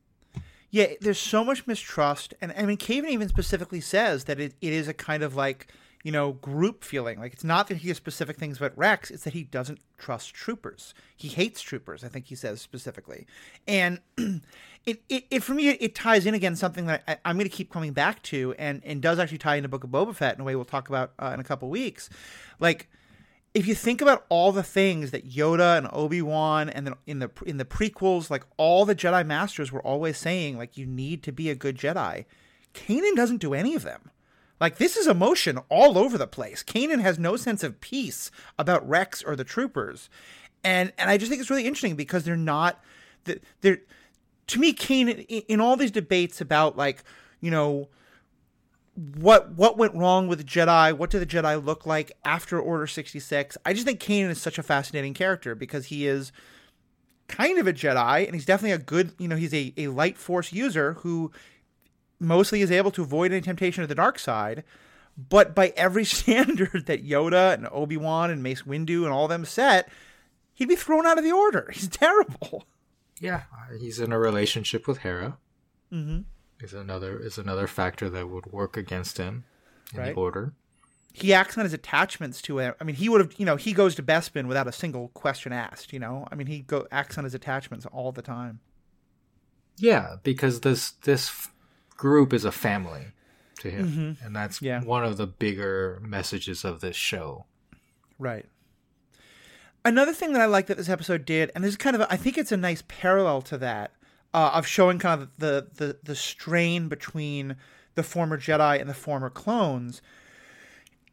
[0.73, 4.71] Yeah, there's so much mistrust, and I mean, Kanan even specifically says that it, it
[4.71, 5.67] is a kind of like
[6.03, 7.19] you know group feeling.
[7.19, 10.33] Like it's not that he has specific things about Rex; it's that he doesn't trust
[10.33, 10.93] troopers.
[11.17, 12.05] He hates troopers.
[12.05, 13.27] I think he says specifically,
[13.67, 17.35] and it, it, it for me it, it, ties in again something that I, am
[17.35, 20.15] going to keep coming back to, and and does actually tie into Book of Boba
[20.15, 22.09] Fett in a way we'll talk about uh, in a couple weeks,
[22.61, 22.89] like
[23.53, 27.19] if you think about all the things that Yoda and Obi Wan and then in
[27.19, 31.21] the in the prequels, like all the Jedi Masters were always saying, like you need
[31.23, 32.25] to be a good Jedi.
[32.73, 34.09] Kanan doesn't do any of them.
[34.59, 36.63] Like this is emotion all over the place.
[36.63, 40.09] Kanan has no sense of peace about Rex or the troopers,
[40.63, 42.81] and and I just think it's really interesting because they're not
[43.61, 43.81] they're
[44.47, 47.03] to me Kanan in all these debates about like
[47.41, 47.89] you know
[48.95, 50.93] what what went wrong with Jedi?
[50.93, 53.57] What do the Jedi look like after Order sixty six?
[53.65, 56.31] I just think Kanan is such a fascinating character because he is
[57.27, 59.13] kind of a Jedi, and he's definitely a good.
[59.17, 61.31] You know, he's a, a light Force user who
[62.19, 64.63] mostly is able to avoid any temptation of the dark side.
[65.17, 69.45] But by every standard that Yoda and Obi Wan and Mace Windu and all them
[69.45, 69.89] set,
[70.53, 71.69] he'd be thrown out of the Order.
[71.73, 72.65] He's terrible.
[73.19, 73.43] Yeah,
[73.79, 75.37] he's in a relationship with Hera.
[75.93, 76.21] Mm-hmm
[76.61, 79.43] is another is another factor that would work against him
[79.93, 80.15] in right.
[80.15, 80.53] the order.
[81.13, 82.75] He acts on his attachments to it.
[82.79, 85.51] I mean, he would have, you know, he goes to Bespin without a single question
[85.51, 85.91] asked.
[85.91, 88.61] You know, I mean, he go acts on his attachments all the time.
[89.77, 91.49] Yeah, because this this
[91.89, 93.07] group is a family
[93.59, 94.25] to him, mm-hmm.
[94.25, 94.83] and that's yeah.
[94.83, 97.45] one of the bigger messages of this show.
[98.17, 98.45] Right.
[99.83, 102.11] Another thing that I like that this episode did, and this is kind of, a,
[102.11, 103.91] I think it's a nice parallel to that,
[104.33, 107.55] uh, of showing kind of the, the the strain between
[107.95, 110.01] the former Jedi and the former clones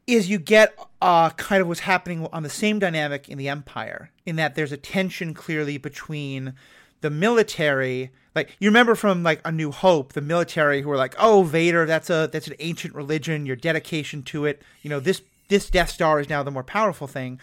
[0.07, 4.11] is you get uh, kind of what's happening on the same dynamic in the Empire,
[4.24, 6.54] in that there's a tension clearly between
[7.02, 8.11] the military.
[8.35, 11.85] Like you remember from like A New Hope, the military who were like, "Oh, Vader,
[11.87, 13.46] that's a that's an ancient religion.
[13.46, 17.07] Your dedication to it, you know, this this Death Star is now the more powerful
[17.07, 17.38] thing."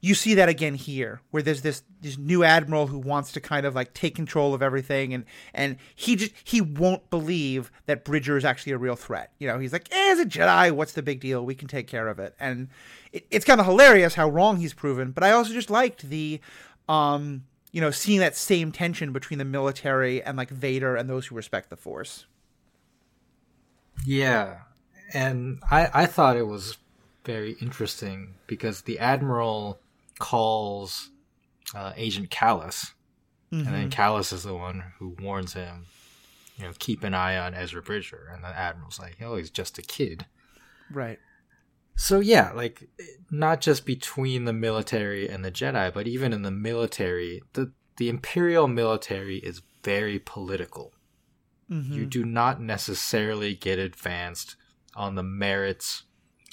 [0.00, 3.66] You see that again here where there's this this new admiral who wants to kind
[3.66, 8.36] of like take control of everything and and he just he won't believe that bridger
[8.36, 9.32] is actually a real threat.
[9.38, 11.44] You know he's like eh, as a jedi what's the big deal?
[11.44, 12.34] We can take care of it.
[12.38, 12.68] And
[13.12, 16.40] it, it's kind of hilarious how wrong he's proven but i also just liked the
[16.88, 21.26] um you know seeing that same tension between the military and like vader and those
[21.26, 22.26] who respect the force.
[24.04, 24.58] Yeah
[25.12, 26.78] and i i thought it was
[27.24, 29.78] very interesting because the admiral
[30.18, 31.10] calls
[31.74, 32.92] uh, Agent Kallus,
[33.52, 33.66] mm-hmm.
[33.66, 34.34] and then mm-hmm.
[34.34, 35.86] Is the one who warns him,
[36.56, 39.78] you know, keep an eye on Ezra Bridger, and the Admiral's like, oh, he's just
[39.78, 40.26] a kid,
[40.90, 41.18] right?
[41.96, 42.88] So yeah, like
[43.30, 48.08] not just between the military and the Jedi, but even in the military, the the
[48.08, 50.92] Imperial military is very political.
[51.70, 51.92] Mm-hmm.
[51.92, 54.56] You do not necessarily get advanced
[54.94, 56.04] on the merits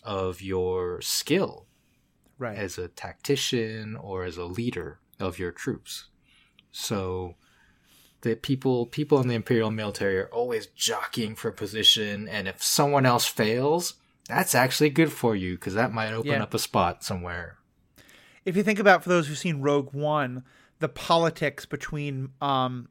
[0.04, 1.68] of your skill
[2.44, 2.58] right.
[2.58, 6.06] as a tactician or as a leader of your troops.
[6.72, 7.36] So
[8.22, 13.06] the people people in the imperial military are always jockeying for position and if someone
[13.06, 13.96] else fails,
[14.28, 16.44] that's actually good for you because that might open yeah.
[16.44, 17.58] up a spot somewhere.
[18.46, 20.44] If you think about for those who've seen Rogue One,
[20.80, 22.90] the politics between um,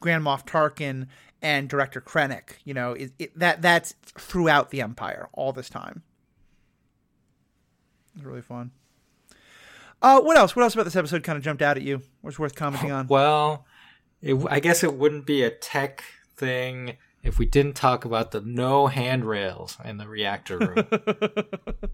[0.00, 1.06] Grand Moff Tarkin
[1.42, 6.02] and Director Krennic, you know, it, it, that that's throughout the Empire all this time.
[8.14, 8.70] It's really fun.
[10.06, 10.54] Uh, what else?
[10.54, 12.00] What else about this episode kind of jumped out at you?
[12.22, 13.08] Was worth commenting on?
[13.08, 13.66] Well,
[14.22, 16.04] it, I guess it wouldn't be a tech
[16.36, 20.86] thing if we didn't talk about the no handrails in the reactor room.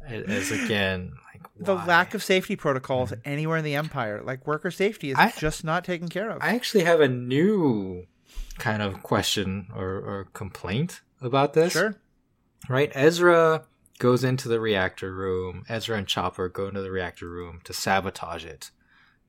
[0.07, 5.13] as again, like the lack of safety protocols anywhere in the empire, like worker safety,
[5.13, 6.43] is I, just not taken care of.
[6.43, 8.05] I actually have a new
[8.59, 11.73] kind of question or, or complaint about this.
[11.73, 11.97] Sure.
[12.69, 13.65] Right, Ezra
[13.99, 15.65] goes into the reactor room.
[15.69, 18.71] Ezra and Chopper go into the reactor room to sabotage it.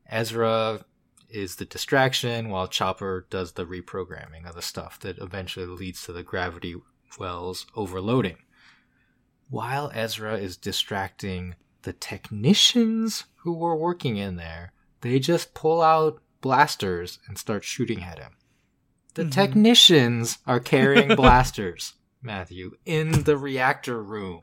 [0.10, 0.86] Ezra
[1.30, 6.13] is the distraction while Chopper does the reprogramming of the stuff that eventually leads to
[6.13, 6.76] the gravity
[7.17, 8.38] wells overloading.
[9.49, 14.71] While Ezra is distracting the technicians who were working in there,
[15.02, 18.34] they just pull out blasters and start shooting at him.
[19.15, 19.32] The mm-hmm.
[19.32, 24.41] technicians are carrying blasters, Matthew, in the reactor room.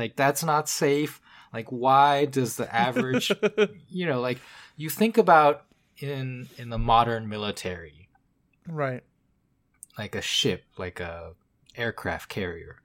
[0.00, 1.20] Like, that's not safe.
[1.52, 3.30] Like, why does the average,
[3.88, 4.40] you know, like,
[4.76, 5.64] you think about
[5.98, 8.08] in in the modern military,
[8.66, 9.02] Right.
[9.98, 11.32] like a ship, like a
[11.76, 12.76] aircraft carrier.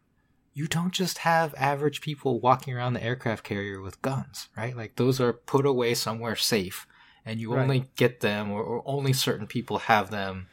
[0.54, 4.76] You don't just have average people walking around the aircraft carrier with guns, right?
[4.76, 6.88] Like those are put away somewhere safe,
[7.26, 7.62] and you Right.
[7.64, 10.48] only get them, or, or only certain people have them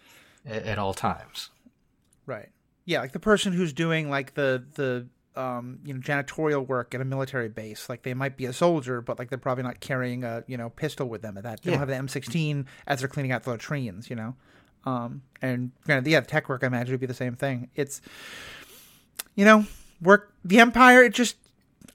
[0.47, 1.51] at, at all times.
[2.27, 2.51] Right.
[2.85, 7.01] Yeah, like the person who's doing like the the um you know janitorial work at
[7.01, 10.25] a military base, like they might be a soldier, but like they're probably not carrying
[10.25, 11.63] a you know pistol with them at that.
[11.63, 11.79] They Yeah.
[11.79, 14.37] don't have the M16 as they're cleaning out the latrines, you know.
[14.85, 17.69] Um and granted, yeah, the tech work I imagine would be the same thing.
[17.75, 18.01] It's
[19.35, 19.67] you know
[20.01, 21.03] work the Empire.
[21.05, 21.37] It just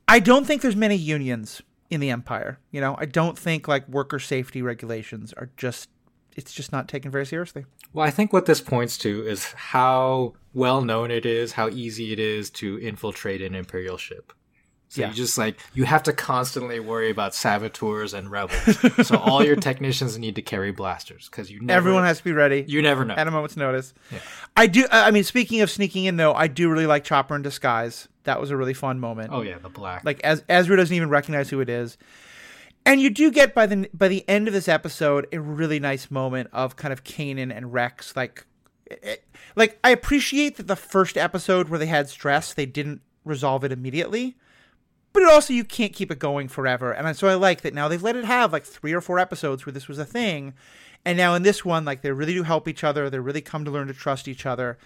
[0.07, 2.59] I don't think there's many unions in the Empire.
[2.71, 5.89] You know, I don't think like worker safety regulations are just.
[6.35, 7.65] It's just not taken very seriously.
[7.93, 12.11] Well, I think what this points to is how well known it is, how easy
[12.13, 14.33] it is to infiltrate an Imperial ship.
[14.89, 15.09] So Yeah.
[15.09, 18.77] you just like you have to constantly worry about saboteurs and rebels.
[19.07, 22.31] so all your technicians need to carry blasters because you never Everyone has to be
[22.31, 22.63] ready.
[22.67, 23.13] you never know.
[23.15, 23.93] at a moment's notice.
[24.11, 24.19] Yeah.
[24.55, 24.85] I do.
[24.85, 28.07] Uh, I mean, speaking of sneaking in, though, I do really like Chopper in disguise.
[28.23, 29.31] That was a really fun moment.
[29.33, 30.05] oh yeah, the black.
[30.05, 31.97] Like as Ezra doesn't even recognize who it is,
[32.87, 36.09] and you do get by the by the end of this episode a really nice
[36.09, 38.15] moment of kind of Kanan and Rex.
[38.15, 38.45] Like,
[38.85, 39.25] it,
[39.57, 43.73] like I appreciate that the first episode where they had stress, they didn't resolve it
[43.73, 44.37] immediately.
[45.11, 47.89] But it also you can't keep it going forever, and so I like that now
[47.89, 50.53] they've let it have like three or four episodes where this was a thing,
[51.03, 53.09] and now in this one like they really do help each other.
[53.09, 54.77] They really come to learn to trust each other,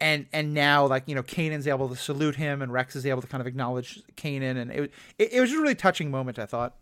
[0.00, 3.22] and and now like you know Kanan's able to salute him, and Rex is able
[3.22, 6.38] to kind of acknowledge Kanan, and it it, it was a really touching moment.
[6.38, 6.76] I thought.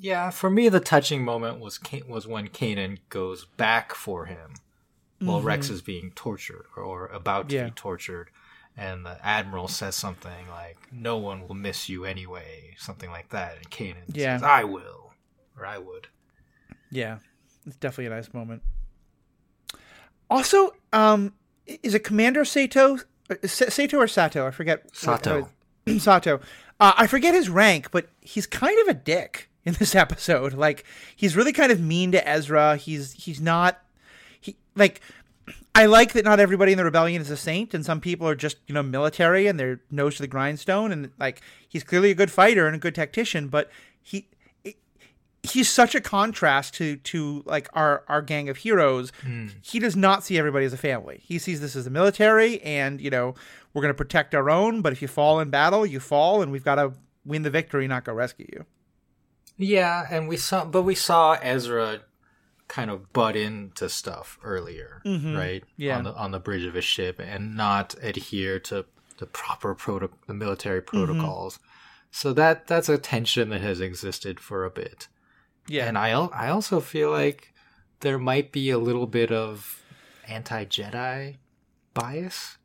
[0.00, 4.54] Yeah, for me the touching moment was was when Kanan goes back for him
[5.20, 7.64] while Rex is being tortured or, about to Mm-hmm.
[7.64, 7.68] Yeah.
[7.70, 8.30] be tortured.
[8.76, 13.56] And the admiral says something like, "No one will miss you anyway," something like that.
[13.56, 14.36] And Kanan Yeah.
[14.38, 15.12] says, "I will,"
[15.58, 16.06] or "I would."
[16.90, 17.18] Yeah,
[17.66, 18.62] it's definitely a nice moment.
[20.30, 21.34] Also, um,
[21.66, 24.46] is it Commander Sato, uh, Sato or Sato?
[24.46, 24.96] I forget.
[24.96, 25.50] Sato.
[25.98, 26.40] Sato.
[26.78, 30.54] Uh, I forget his rank, but he's kind of a dick in this episode.
[30.54, 32.76] Like, he's really kind of mean to Ezra.
[32.76, 33.82] He's he's not.
[34.40, 35.00] He like.
[35.72, 38.34] I like that not everybody in the rebellion is a saint, and some people are
[38.34, 40.90] just you know military and they're nose to the grindstone.
[40.90, 43.70] And like, he's clearly a good fighter and a good tactician, but
[44.02, 44.26] he
[45.42, 49.12] he's such a contrast to to like our our gang of heroes.
[49.22, 49.48] Hmm.
[49.62, 51.20] He does not see everybody as a family.
[51.22, 53.34] He sees this as a military, and you know
[53.72, 54.82] we're going to protect our own.
[54.82, 56.92] But if you fall in battle, you fall, and we've got to
[57.24, 58.66] win the victory, not go rescue you.
[59.60, 62.00] Yeah, and we saw, but we saw Ezra
[62.68, 65.36] kind of butt into stuff earlier, mm-hmm.
[65.36, 65.64] right?
[65.76, 65.98] Yeah.
[65.98, 68.86] on the on the bridge of a ship and not adhere to
[69.18, 70.96] the proper proto- the military mm-hmm.
[70.96, 71.58] protocols.
[72.10, 75.08] So that that's a tension that has existed for a bit.
[75.68, 77.52] Yeah, And I I also feel like
[78.00, 79.82] there might be a little bit of
[80.26, 81.36] anti Jedi
[81.92, 82.56] bias.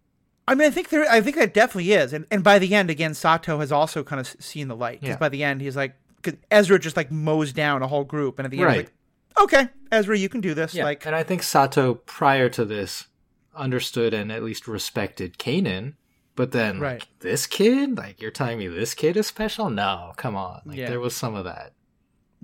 [0.48, 2.90] I mean, I think there, I think that definitely is, and and by the end,
[2.90, 5.02] again, Sato has also kind of seen the light.
[5.02, 5.18] 'Cause Yeah.
[5.18, 5.96] by the end, he's like,
[6.26, 8.78] 'cause Ezra just like mows down a whole group, and at the end, Right.
[8.78, 8.94] like,
[9.42, 10.76] okay, Ezra, you can do this.
[10.76, 13.08] Like, and I think Sato prior to this
[13.56, 15.94] understood and at least respected Kanan,
[16.36, 17.00] but then Right.
[17.00, 19.70] like this kid, like you're telling me this kid is special?
[19.70, 20.62] No, come on.
[20.66, 20.90] Like Yeah.
[20.90, 21.74] there was some of that.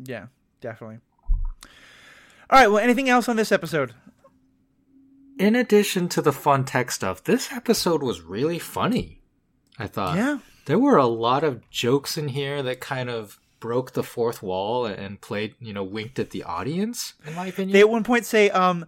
[0.04, 0.28] yeah,
[0.62, 1.00] definitely.
[2.50, 2.68] All right.
[2.68, 3.94] Well, anything else on this episode?
[5.38, 9.22] In addition to the fun tech stuff, this episode was really funny.
[9.80, 10.16] I thought.
[10.18, 10.40] yeah.
[10.66, 14.86] There were a lot of jokes in here that kind of broke the fourth wall
[14.86, 17.72] and played, you know, winked at the audience, in my opinion.
[17.72, 18.86] They at one point say, um,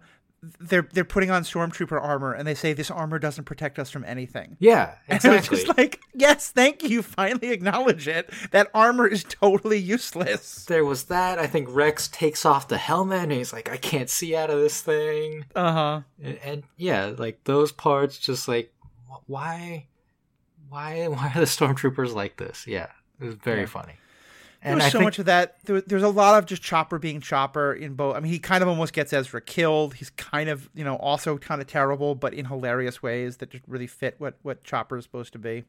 [0.60, 4.04] they're they're putting on stormtrooper armor, and they say this armor doesn't protect us from
[4.04, 4.58] anything.
[4.60, 5.56] yeah, And it's exactly.
[5.64, 7.00] just like, yes, thank you.
[7.02, 8.28] Finally acknowledge it.
[8.50, 10.66] That armor is totally useless.
[10.66, 11.38] there was that.
[11.38, 14.58] I think Rex takes off the helmet and he's like, I can't see out of
[14.60, 15.46] this thing.
[15.56, 16.00] Uh huh.
[16.22, 18.70] And, and yeah, like those parts, just like,
[19.26, 19.86] why,
[20.68, 22.66] why, why are the stormtroopers like this?
[22.66, 22.88] Yeah,
[23.18, 23.66] it was very Yeah.
[23.66, 23.94] funny.
[24.64, 25.56] There And was I so think much of that.
[25.64, 28.16] There, there's a lot of just Chopper being Chopper in both.
[28.16, 29.94] I mean, he kind of almost gets Ezra killed.
[29.94, 33.64] He's kind of, you know, also kind of terrible, but in hilarious ways that just
[33.68, 35.64] really fit what what Chopper is supposed to be.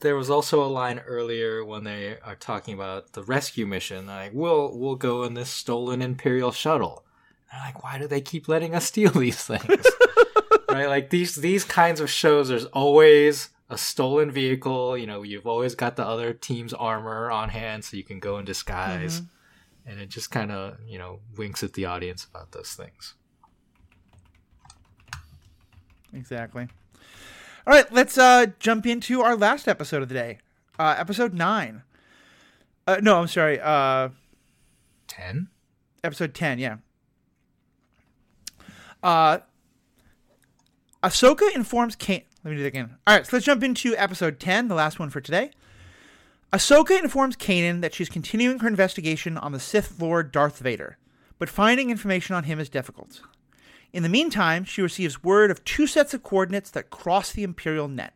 [0.00, 4.06] there was also a line earlier when they are talking about the rescue mission.
[4.06, 7.04] Like, we'll we'll go in this stolen Imperial shuttle.
[7.50, 9.86] And they're like, why do they keep letting us steal these things?
[10.70, 10.86] right?
[10.86, 14.96] Like these these kinds of shows, there's always a stolen vehicle.
[14.96, 18.38] You know, you've always got the other team's armor on hand, so you can go
[18.38, 19.20] in disguise.
[19.20, 19.90] Mm-hmm.
[19.90, 23.14] And it just kind of, you know, winks at the audience about those things.
[26.12, 26.68] Exactly.
[27.66, 30.38] All right, let's uh, jump into our last episode of the day,
[30.78, 31.82] uh, episode nine.
[32.86, 34.08] Uh, no, I'm sorry, uh,
[35.08, 35.48] 10?
[36.04, 36.58] episode ten.
[36.58, 36.76] Yeah.
[39.02, 39.38] Uh,
[41.02, 42.22] Ahsoka informs Kane.
[42.44, 42.96] Let me do that again.
[43.06, 45.50] All right, so let's jump into episode ten, the last one for today.
[46.52, 50.96] Ahsoka informs Kanan that she's continuing her investigation on the Sith Lord Darth Vader,
[51.38, 53.20] but finding information on him is difficult.
[53.92, 57.88] In the meantime, she receives word of two sets of coordinates that cross the Imperial
[57.88, 58.14] net.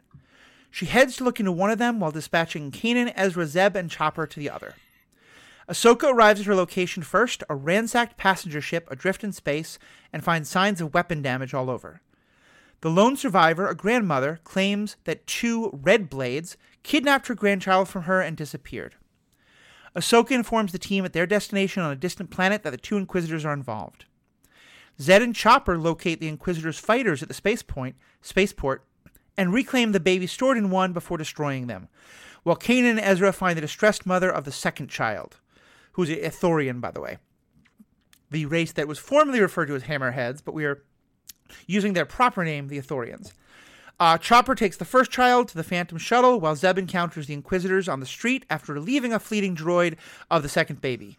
[0.70, 4.26] She heads to look into one of them while dispatching Kanan, Ezra, Zeb, and Chopper
[4.26, 4.74] to the other.
[5.68, 9.78] Ahsoka arrives at her location first, a ransacked passenger ship adrift in space,
[10.12, 12.00] and finds signs of weapon damage all over.
[12.82, 18.20] The lone survivor, a grandmother, claims that two Red Blades kidnapped her grandchild from her
[18.20, 18.96] and disappeared.
[19.94, 23.44] Ahsoka informs the team at their destination on a distant planet that the two Inquisitors
[23.44, 24.06] are involved.
[25.00, 28.84] Zeb and Chopper locate the Inquisitors' fighters at the space point, spaceport
[29.36, 31.88] and reclaim the baby stored in one before destroying them,
[32.42, 35.38] while Kanan and Ezra find the distressed mother of the second child,
[35.92, 37.18] who's a Ithorian, by the way.
[38.30, 40.82] The race that was formerly referred to as Hammerheads, but we are
[41.66, 43.32] using their proper name, the Ithorians.
[44.00, 47.88] Uh, Chopper takes the first child to the Phantom Shuttle, while Zeb encounters the Inquisitors
[47.88, 49.96] on the street after relieving a fleeting droid
[50.30, 51.18] of the second baby.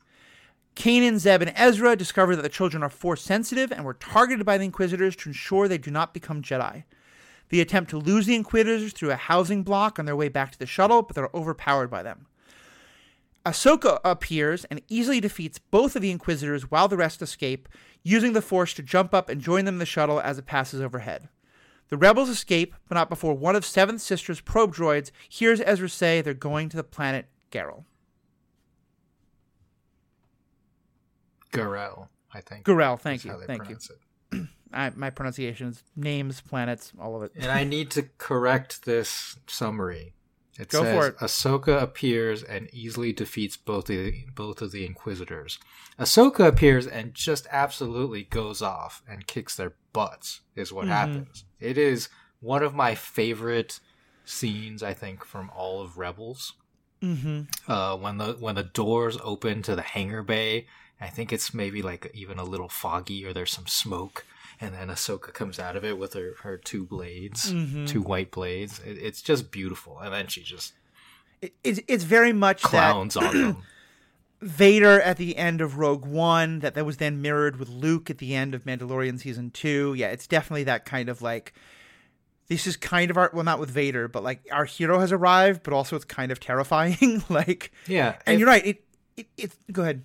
[0.75, 4.57] Kanan, Zeb, and Ezra discover that the children are force sensitive and were targeted by
[4.57, 6.83] the Inquisitors to ensure they do not become Jedi.
[7.49, 10.59] They attempt to lose the Inquisitors through a housing block on their way back to
[10.59, 12.25] the shuttle, but they're overpowered by them.
[13.45, 17.67] Ahsoka appears and easily defeats both of the Inquisitors while the rest escape,
[18.03, 20.81] using the Force to jump up and join them in the shuttle as it passes
[20.81, 21.29] overhead.
[21.89, 26.21] The rebels escape, but not before one of Seventh Sister's probe droids hears Ezra say
[26.21, 27.83] they're going to the planet Garel.
[31.51, 32.65] Garel, I think.
[32.65, 33.77] Garel, thank you, how they thank you.
[34.31, 34.47] it.
[34.73, 37.31] I, my pronunciations, names, planets, all of it.
[37.35, 40.13] And I need to correct this summary.
[40.59, 41.17] It Go says for it.
[41.17, 45.57] Ahsoka appears and easily defeats both the both of the Inquisitors.
[45.99, 50.41] Ahsoka appears and just absolutely goes off and kicks their butts.
[50.55, 50.91] Is what Mm-hmm.
[50.93, 51.45] happens.
[51.59, 53.79] It is one of my favorite
[54.25, 56.53] scenes, I think, from all of Rebels.
[57.01, 57.71] Mm-hmm.
[57.71, 60.67] Uh, when the when the doors open to the hangar bay,
[61.01, 64.23] I think it's maybe like even a little foggy or there's some smoke,
[64.63, 67.85] and then Ahsoka comes out of it with her, her two blades, Mm-hmm.
[67.85, 68.79] two white blades.
[68.79, 70.73] It, it's just beautiful, and then she just
[71.41, 73.57] It, it's, it's very much clowns on them.
[74.41, 78.17] Vader at the end of Rogue One, that that was then mirrored with Luke at
[78.17, 79.93] the end of Mandalorian season two.
[79.93, 81.53] Yeah, it's definitely that kind of like.
[82.49, 85.63] This is kind of our well, not with Vader, but like our hero has arrived,
[85.63, 87.23] but also it's kind of terrifying.
[87.29, 88.65] like, Yeah, and if- you're right.
[88.65, 88.83] It,
[89.15, 89.53] it, it.
[89.71, 90.03] Go ahead.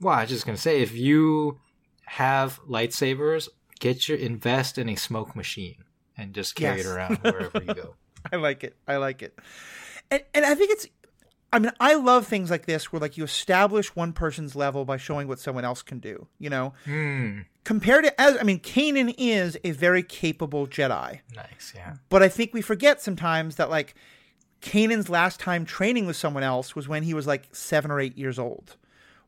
[0.00, 1.58] Well, I was just gonna say, if you
[2.04, 3.48] have lightsabers,
[3.80, 5.84] get your invest in a smoke machine
[6.16, 6.86] and just carry Yes.
[6.86, 7.94] it around wherever you go.
[8.32, 8.76] I like it.
[8.88, 9.38] I like it.
[10.10, 10.86] And and I think it's
[11.52, 14.96] I mean, I love things like this where like you establish one person's level by
[14.96, 16.74] showing what someone else can do, you know?
[16.84, 17.40] Hmm.
[17.64, 21.20] Compared to as I mean, Kanan is a very capable Jedi.
[21.34, 21.94] Nice, yeah.
[22.08, 23.94] But I think we forget sometimes that like
[24.60, 28.16] Kanan's last time training with someone else was when he was like 7 or 8
[28.18, 28.76] years old.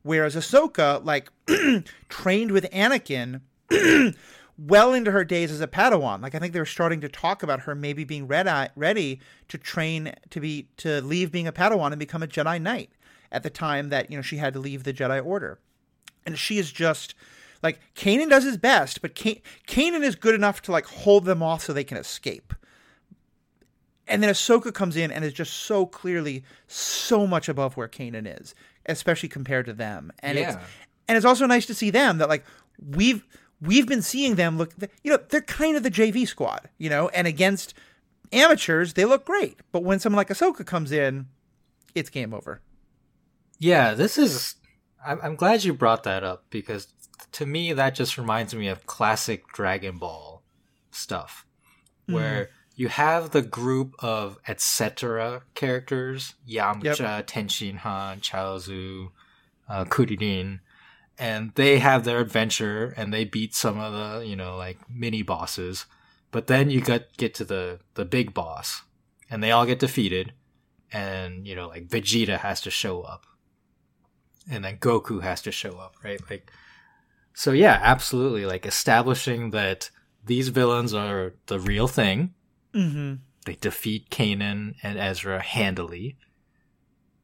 [0.01, 1.29] Whereas Ahsoka like
[2.09, 3.41] trained with Anakin
[4.57, 6.21] well into her days as a Padawan.
[6.21, 9.57] Like I think they were starting to talk about her maybe being ready, ready to
[9.57, 12.91] train to be to leave being a Padawan and become a Jedi Knight
[13.31, 15.59] at the time that you know she had to leave the Jedi Order.
[16.25, 17.15] And she is just
[17.63, 21.41] like Kanan does his best, but Ka- Kanan is good enough to like hold them
[21.41, 22.53] off so they can escape.
[24.07, 28.41] And then Ahsoka comes in and is just so clearly so much above where Kanan
[28.41, 28.55] is,
[28.87, 30.11] especially compared to them.
[30.19, 30.55] And it's
[31.07, 32.43] and it's also nice to see them that like
[32.79, 33.23] we've
[33.61, 37.09] we've been seeing them look you know they're kind of the JV squad you know
[37.09, 37.73] and against
[38.31, 41.27] amateurs they look great but when someone like Ahsoka comes in
[41.95, 42.61] it's game over
[43.59, 44.55] Yeah, this is.
[45.05, 46.87] I'm, I'm glad you brought that up because
[47.33, 50.41] to me that just reminds me of classic Dragon Ball
[50.91, 51.45] stuff,
[52.05, 55.43] where you have the group of etc.
[55.55, 59.11] characters: Yamcha, Tenshin Han, Chaozu,
[59.67, 60.59] uh, Kuririn,
[61.19, 65.21] and they have their adventure and they beat some of the you know like mini
[65.21, 65.85] bosses.
[66.31, 68.83] But then you got get to the the big boss,
[69.29, 70.33] and they all get defeated,
[70.91, 73.25] and you know like Vegeta has to show up
[74.49, 76.19] and then Goku has to show up, right?
[76.29, 76.51] Like,
[77.33, 78.45] so yeah, absolutely.
[78.45, 79.91] Like establishing that
[80.25, 82.33] these villains are the real thing.
[82.73, 83.15] mm-hmm.
[83.45, 86.17] They defeat Kanan and Ezra handily.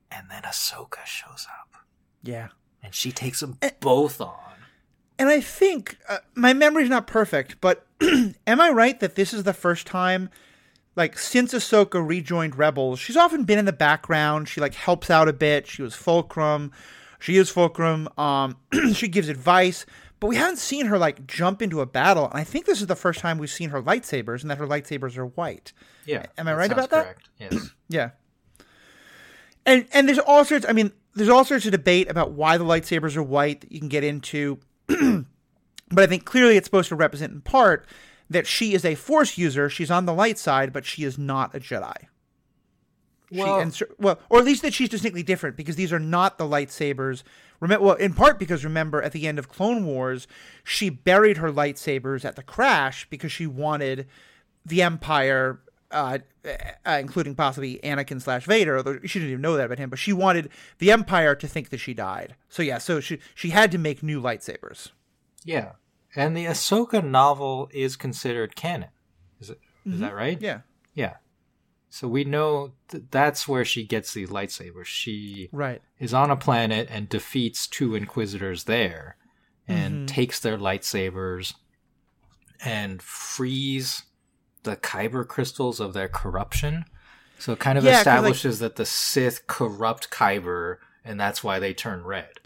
[0.09, 1.81] And then Ahsoka shows up.
[2.23, 2.49] Yeah.
[2.85, 4.35] And she takes them both on.
[5.17, 9.43] And I think uh, my memory's not perfect, but am I right that this is
[9.43, 10.29] the first time,
[10.95, 14.49] like since Ahsoka rejoined Rebels, she's often been in the background.
[14.49, 15.67] She like helps out a bit.
[15.67, 16.71] She was Fulcrum.
[17.19, 18.07] She is Fulcrum.
[18.17, 18.57] Um,
[18.93, 19.85] she gives advice,
[20.19, 22.29] but we haven't seen her like jump into a battle.
[22.29, 24.67] And I think this is the first time we've seen her lightsabers, and that her
[24.67, 25.73] lightsabers are white.
[26.05, 26.25] Yeah.
[26.37, 27.29] Am I right about correct.
[27.39, 27.53] that?
[27.53, 27.69] Yes.
[27.89, 28.09] yeah.
[29.65, 30.65] And and there's all sorts.
[30.67, 33.79] I mean, there's all sorts of debate about why the lightsabers are white that you
[33.79, 34.59] can get into.
[34.87, 37.87] but I think clearly it's supposed to represent in part
[38.29, 39.69] that she is a Force user.
[39.69, 41.95] She's on the light side, but she is not a Jedi.
[43.31, 46.37] Well, she, and, well, or at least that she's distinctly different because these are not
[46.37, 47.23] the lightsabers.
[47.59, 50.27] Remember, well, in part because remember at the end of Clone Wars,
[50.63, 54.07] she buried her lightsabers at the crash because she wanted
[54.65, 55.59] the Empire,
[55.91, 58.77] uh, uh, including possibly Anakin slash Vader.
[58.77, 61.69] Although she didn't even know that about him, but she wanted the Empire to think
[61.69, 62.35] that she died.
[62.49, 64.91] So yeah, so she she had to make new lightsabers.
[65.43, 65.73] Yeah,
[66.15, 68.89] and the Ahsoka novel is considered canon.
[69.39, 69.59] Is it?
[69.85, 70.01] Is mm-hmm.
[70.01, 70.41] that right?
[70.41, 70.61] Yeah.
[70.93, 71.15] Yeah.
[71.89, 74.85] So we know th- that's where she gets these lightsabers.
[74.85, 75.81] She right.
[75.99, 79.15] is on a planet and defeats two inquisitors there
[79.67, 80.05] and mm-hmm.
[80.07, 81.53] takes their lightsabers
[82.63, 84.03] and frees
[84.65, 86.85] the kyber crystals of their corruption.
[87.39, 91.59] So it kind of yeah, establishes like, that the Sith corrupt kyber and that's why
[91.59, 92.39] they turn red.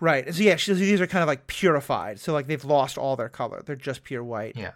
[0.00, 0.32] Right.
[0.34, 2.20] So yeah, these are kind of like purified.
[2.20, 3.62] So like they've lost all their color.
[3.64, 4.56] They're just pure white.
[4.56, 4.72] Yeah.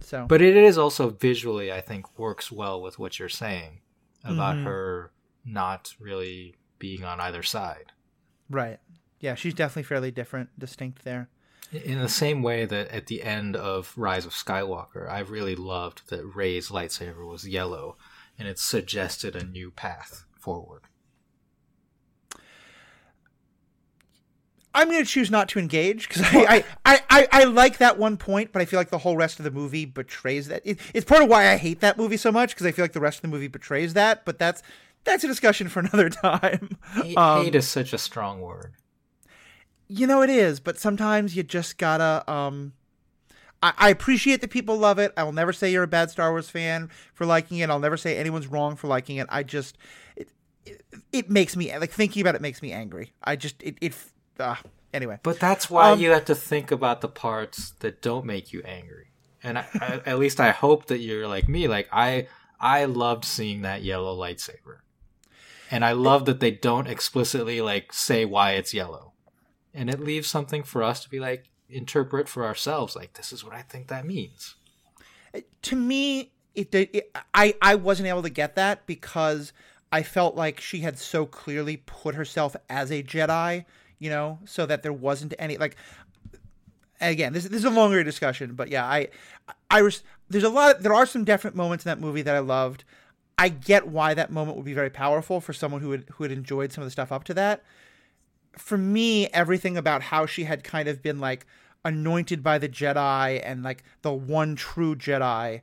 [0.00, 3.80] So, but it is also visually, I think, works well with what you're saying
[4.24, 4.64] about mm-hmm.
[4.64, 5.12] her
[5.44, 7.92] not really being on either side.
[8.48, 8.78] Right.
[9.18, 11.28] Yeah, she's definitely fairly different, distinct there.
[11.72, 16.08] In the same way that at the end of Rise of Skywalker, I really loved
[16.10, 17.96] that Rey's lightsaber was yellow,
[18.38, 20.82] and it suggested a new path forward.
[24.74, 28.16] I'm going to choose not to engage because I, I, I, I, like that one
[28.16, 30.62] point, but I feel like the whole rest of the movie betrays that.
[30.64, 32.92] It, it's part of why I hate that movie so much because I feel like
[32.92, 34.24] the rest of the movie betrays that.
[34.24, 34.62] But that's
[35.04, 36.78] that's a discussion for another time.
[36.94, 38.74] Hate, um, hate is such a strong word.
[39.92, 42.30] You know it is, but sometimes you just gotta.
[42.30, 42.74] Um,
[43.60, 45.12] I, I appreciate that people love it.
[45.16, 47.70] I will never say you're a bad Star Wars fan for liking it.
[47.70, 49.26] I'll never say anyone's wrong for liking it.
[49.28, 49.76] I just
[50.14, 50.28] it,
[50.64, 53.12] it, it makes me like thinking about it makes me angry.
[53.24, 53.96] I just it it
[54.38, 54.54] uh,
[54.94, 55.18] anyway.
[55.24, 58.62] But that's why um, you have to think about the parts that don't make you
[58.64, 59.08] angry.
[59.42, 61.66] And I, I, at least I hope that you're like me.
[61.66, 62.28] Like I,
[62.60, 64.80] I loved seeing that yellow lightsaber,
[65.70, 69.09] and I love that they don't explicitly like say why it's yellow,
[69.74, 72.96] and it leaves something for us to be like interpret for ourselves.
[72.96, 74.56] Like this is what I think that means.
[75.62, 79.52] To me, it, I I wasn't able to get that because
[79.92, 83.64] I felt like she had so clearly put herself as a Jedi
[84.00, 85.76] you know, so that there wasn't any like.
[87.02, 89.08] Again, this, this is a longer discussion, but yeah, I,
[89.70, 90.76] I was there's a lot.
[90.76, 92.84] Of, there are some definite moments in that movie that I loved.
[93.38, 96.32] I get why that moment would be very powerful for someone who had who had
[96.32, 97.62] enjoyed some of the stuff up to that.
[98.58, 101.46] For me, everything about how she had kind of been like
[101.84, 105.62] anointed by the Jedi and like the one true Jedi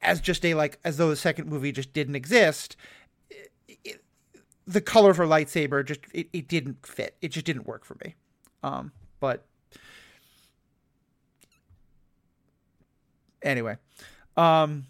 [0.00, 2.76] as just a like as though the second movie just didn't exist
[4.66, 7.16] the color of her lightsaber just it, it didn't fit.
[7.20, 8.14] It just didn't work for me.
[8.62, 9.44] Um, but
[13.42, 13.76] anyway,
[14.36, 14.86] um,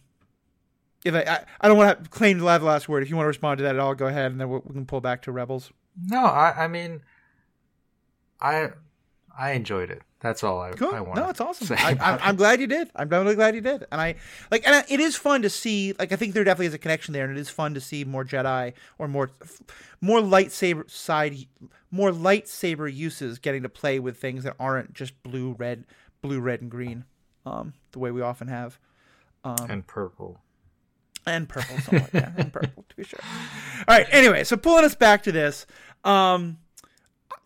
[1.05, 3.03] if I, I, I don't want to claim the last word.
[3.03, 4.87] If you want to respond to that at all, go ahead, and then we can
[4.87, 5.73] pull back to Rebels.
[6.07, 7.03] No, I, I mean,
[8.43, 8.71] I
[9.37, 10.03] I enjoyed it.
[10.21, 10.95] That's all I, cool.
[10.95, 11.17] I want.
[11.17, 11.77] No, it's awesome.
[11.81, 12.91] I, am glad you did.
[12.95, 13.85] I'm really glad you did.
[13.91, 14.15] And I
[14.53, 15.95] like, and it is fun to see.
[15.99, 18.05] Like, I think there definitely is a connection there, and it is fun to see
[18.05, 19.33] more Jedi or more,
[20.01, 21.39] more lightsaber side,
[21.91, 25.87] more lightsaber uses getting to play with things that aren't just blue, red,
[26.21, 27.05] blue, red, and green,
[27.45, 28.79] um, the way we often have.
[29.43, 30.41] Um, and purple.
[31.27, 33.21] And purple, somewhat, yeah, and purple to be sure.
[33.89, 34.07] All right.
[34.11, 35.67] Anyway, so pulling us back to this.
[36.05, 36.59] Um,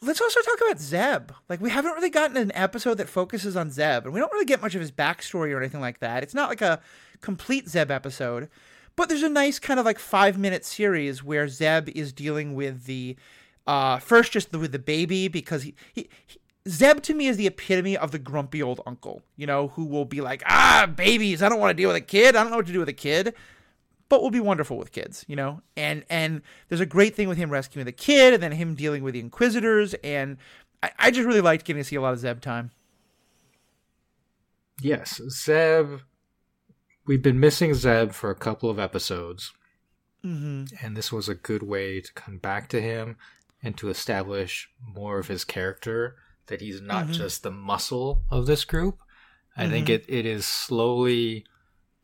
[0.00, 1.32] let's also talk about Zeb.
[1.48, 4.44] Like we haven't really gotten an episode that focuses on Zeb, and we don't really
[4.44, 6.22] get much of his backstory or anything like that.
[6.22, 6.80] It's not like a
[7.20, 8.48] complete Zeb episode,
[8.94, 12.84] but there's a nice kind of like five minute series where Zeb is dealing with
[12.84, 13.16] the
[13.66, 17.36] uh, first just the, with the baby because he, he, he Zeb to me is
[17.36, 21.42] the epitome of the grumpy old uncle, you know, who will be like, ah, babies,
[21.42, 22.34] I don't want to deal with a kid.
[22.34, 23.34] I don't know what to do with a kid
[24.08, 25.62] but will be wonderful with kids, you know.
[25.76, 29.02] And and there's a great thing with him rescuing the kid, and then him dealing
[29.02, 30.36] with the Inquisitors, and
[30.82, 32.70] I, I just really liked getting to see a lot of Zeb time.
[34.80, 36.00] Yes, Zeb
[37.06, 39.52] we've been missing Zeb for a couple of episodes,
[40.22, 43.16] hmm and this was a good way to come back to him
[43.62, 47.12] and to establish more of his character that he's not Mhm.
[47.12, 48.98] just the muscle of this group.
[49.56, 49.94] I think Mhm.
[49.94, 51.46] it, it is slowly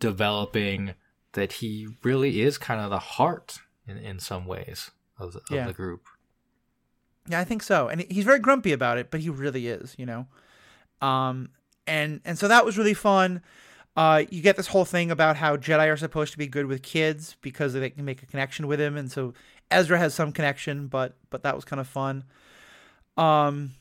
[0.01, 0.95] developing
[1.33, 5.45] that he really is kind of the heart in, in some ways of the, of
[5.51, 5.67] Yeah.
[5.67, 6.07] the group.
[7.29, 7.89] Yeah, I think so.
[7.89, 10.27] And he's very grumpy about it, but he really is, you know.
[11.01, 11.51] Um
[11.87, 13.43] and and so that was really fun.
[13.97, 16.83] Uh you get this whole thing about how Jedi are supposed to be good with
[16.83, 19.35] kids because they can make a connection with him and so
[19.71, 22.25] Ezra has some connection, but but that was kind of fun.
[23.17, 23.73] Um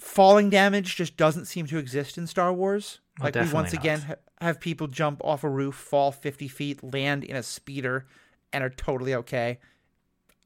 [0.00, 3.00] falling damage just doesn't seem to exist in Star Wars.
[3.20, 6.48] Oh, Like we once definitely again ha- have people jump off a roof, fall 50
[6.48, 8.06] feet, land in a speeder
[8.52, 9.58] and are totally okay.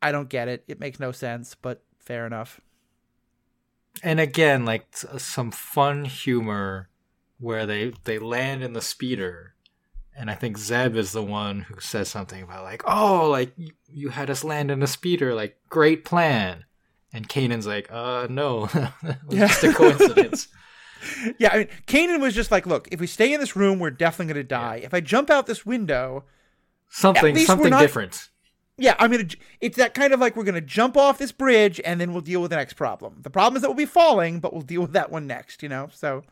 [0.02, 0.64] I don't get it.
[0.68, 2.60] It makes no sense, but fair enough.
[4.02, 4.86] and again like
[5.18, 6.88] some fun humor
[7.38, 9.54] where they they land in the speeder
[10.16, 13.70] and i think zeb is the one who says something about like oh like you,
[13.88, 16.64] you had us land in a speeder like great plan
[17.14, 19.46] and Kanan's like uh no it was Yeah.
[19.46, 20.48] just a coincidence
[21.38, 23.90] Yeah, I mean, Kanan was just like, look, if we stay in this room, we're
[23.90, 24.80] definitely going to die.
[24.82, 26.24] If I jump out this window,
[26.88, 28.28] something something not- different
[28.76, 29.36] yeah, I'm going to.
[29.60, 32.22] It's that kind of like we're going to jump off this bridge and then we'll
[32.22, 33.18] deal with the next problem.
[33.22, 35.68] The problem is that we'll be falling, but we'll deal with that one next, you
[35.68, 35.88] know?
[35.92, 36.24] So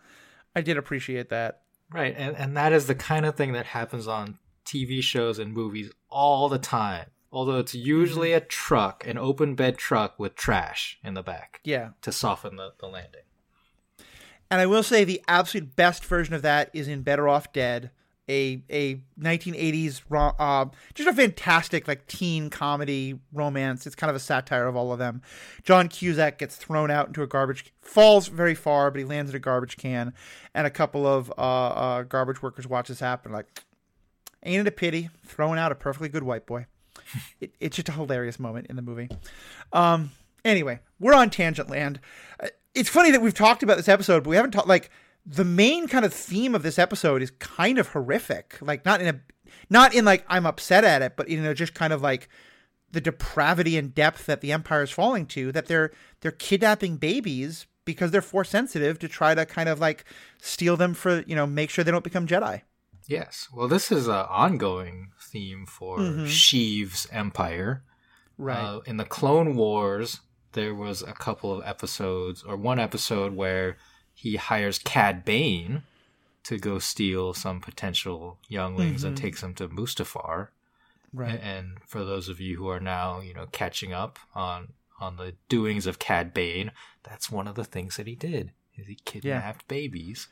[0.57, 1.61] I did appreciate that.
[1.93, 5.53] right and and that is the kind of thing that happens on tv shows and
[5.53, 8.37] movies all the time although it's usually Mm-hmm.
[8.45, 11.91] a truck an open bed truck with trash in the back Yeah.
[12.03, 13.23] to soften the, the landing
[14.51, 17.91] And I will say the absolute best version of that is in Better Off Dead,
[18.29, 20.03] a a 1980s
[20.39, 23.87] uh, just a fantastic like teen comedy romance.
[23.87, 25.23] It's kind of a satire of all of them.
[25.65, 29.37] John Cusack gets thrown out into a garbage falls very far, but he lands in
[29.37, 30.13] a garbage can,
[30.55, 33.33] and a couple of uh, uh, garbage workers watch this happen.
[33.33, 33.47] Like,
[34.45, 36.67] ain't it a pity throwing out a perfectly good white boy?
[37.41, 39.09] It, it's just a hilarious moment in the movie.
[39.73, 40.11] Um,
[40.45, 42.01] anyway, we're on tangent land.
[42.41, 44.91] Uh, It's funny that we've talked about this episode, but we haven't talked like
[45.25, 48.59] the main kind of theme of this episode is kind of horrific.
[48.61, 49.21] Like not in a
[49.71, 52.29] not in like I'm upset at it, but you know, just kind of like
[52.91, 57.67] the depravity and depth that the Empire is falling to, that they're they're kidnapping babies
[57.85, 60.05] because they're force sensitive to try to kind of like
[60.41, 62.63] steal them for you know, make sure they don't become Jedi.
[63.07, 63.49] Yes.
[63.53, 66.27] Well, this is an ongoing theme for Mhm.
[66.27, 67.83] Sheev's empire.
[68.39, 68.59] Right.
[68.59, 70.21] Uh, in the Clone Wars,
[70.53, 73.77] there was a couple of episodes, or one episode where
[74.15, 75.83] he hires Cad Bane
[76.45, 79.21] to go steal some potential younglings and Mhm.
[79.21, 80.49] takes them to Mustafar.
[81.15, 81.41] right.
[81.43, 85.35] And for those of you who are now, you know, catching up on on the
[85.49, 86.71] doings of Cad Bane,
[87.03, 88.53] that's one of the things that he did.
[88.77, 90.29] Is he kidnapped babies.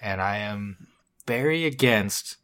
[0.00, 0.86] And I am
[1.26, 2.36] very against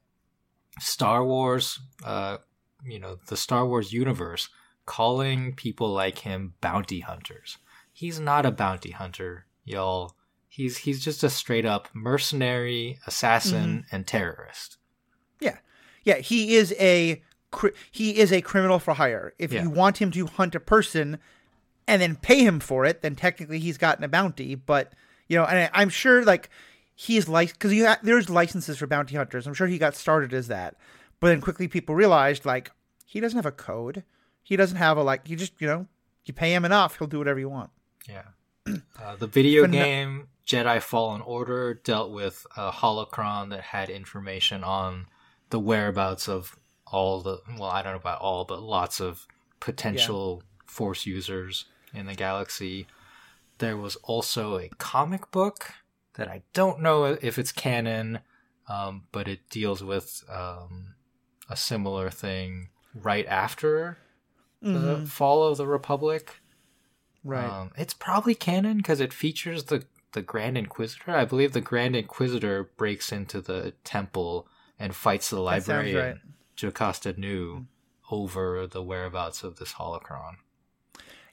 [0.81, 2.39] Star Wars, uh,
[2.85, 4.49] you know, the Star Wars universe
[4.87, 7.59] calling people like him bounty hunters.
[7.93, 10.17] He's not a bounty hunter, y'all.
[10.49, 14.77] He's he's just a straight up mercenary, assassin, and terrorist.
[15.41, 15.59] Yeah,
[16.05, 16.17] yeah.
[16.19, 17.23] he is a
[17.91, 19.35] he is a criminal for hire.
[19.39, 19.63] If Yeah.
[19.63, 21.19] you want him to hunt a person
[21.87, 24.55] and then pay him for it, then technically he's gotten a bounty.
[24.55, 24.93] But
[25.29, 26.51] you know, and I, I'm sure like
[26.95, 29.47] he's like because you ha- there's licenses for bounty hunters.
[29.47, 30.77] I'm sure he got started as that,
[31.21, 32.71] but then quickly people realized like
[33.07, 34.05] he doesn't have a code.
[34.43, 35.29] He doesn't have a like.
[35.29, 35.87] You just you know
[36.25, 37.71] you pay him enough, he'll do whatever you want.
[38.09, 38.23] Yeah.
[39.03, 44.63] Uh, the video Phen- game Jedi Fallen Order dealt with a holocron that had information
[44.63, 45.07] on
[45.51, 49.27] the whereabouts of all the well, I don't know about all, but lots of
[49.59, 52.87] potential Force users in the galaxy.
[53.59, 55.73] There was also a comic book
[56.15, 58.21] that I don't know if it's canon,
[58.69, 60.95] um, but it deals with um,
[61.49, 63.99] a similar thing right after
[64.61, 65.09] the Mhm.
[65.09, 66.41] fall of the Republic.
[67.25, 67.49] Right.
[67.49, 71.13] Um, it's probably canon because it features the the Grand Inquisitor.
[71.13, 74.47] I believe the Grand Inquisitor breaks into the temple
[74.79, 76.17] and fights the librarian right.
[76.55, 77.65] Jocasta Nu
[78.11, 80.37] over the whereabouts of this holocron.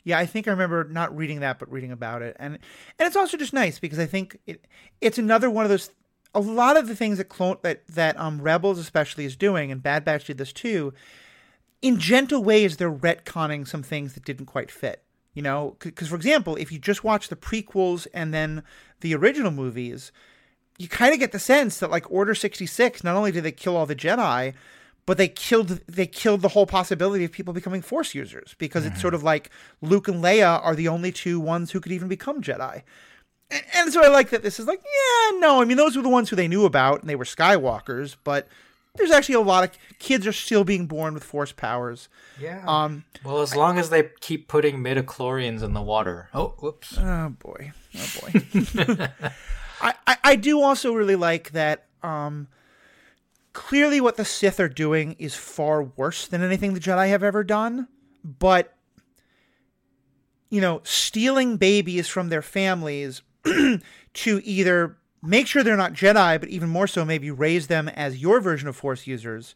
[0.04, 2.54] Yeah, I think I remember not reading that, but reading about it, and
[2.98, 4.66] and it's also just nice because I think it
[5.02, 5.92] it's another one of those.
[6.36, 9.84] A lot of the things that clone that that um Rebels especially is doing, and
[9.84, 10.94] Bad Batch did this too.
[11.82, 15.04] In gentle ways, they're retconning some things that didn't quite fit.
[15.34, 18.64] You know, because for example, if you just watch the prequels and then
[19.02, 20.12] the original movies,
[20.78, 23.04] you kind of get the sense that like Order sixty six.
[23.04, 24.54] Not only did they kill all the Jedi,
[25.10, 29.02] but they killed they killed the whole possibility of people becoming Force users because it's
[29.02, 29.50] sort of like
[29.82, 32.84] Luke and Leia are the only two ones who could even become Jedi.
[33.50, 36.04] And, and so I like that this is like, yeah, no, I mean those were
[36.04, 38.48] the ones who they knew about and they were Skywalkers, but
[38.98, 42.08] there's actually a lot of kids are still being born with force powers.
[42.40, 42.64] Yeah.
[42.68, 46.30] Um, well, as long as they keep putting midichlorians in the water.
[46.36, 47.00] Oh, whoops.
[47.00, 49.08] oh boy, oh boy.
[49.82, 51.86] I, I I do also really like that.
[52.04, 52.48] Um,
[53.70, 57.44] clearly, what the Sith are doing is far worse than anything the Jedi have ever
[57.44, 57.88] done.
[58.24, 58.76] But
[60.50, 66.50] you know, stealing babies from their families to either make sure they're not Jedi, but
[66.50, 69.54] even more so, maybe raise them as your version of Force users.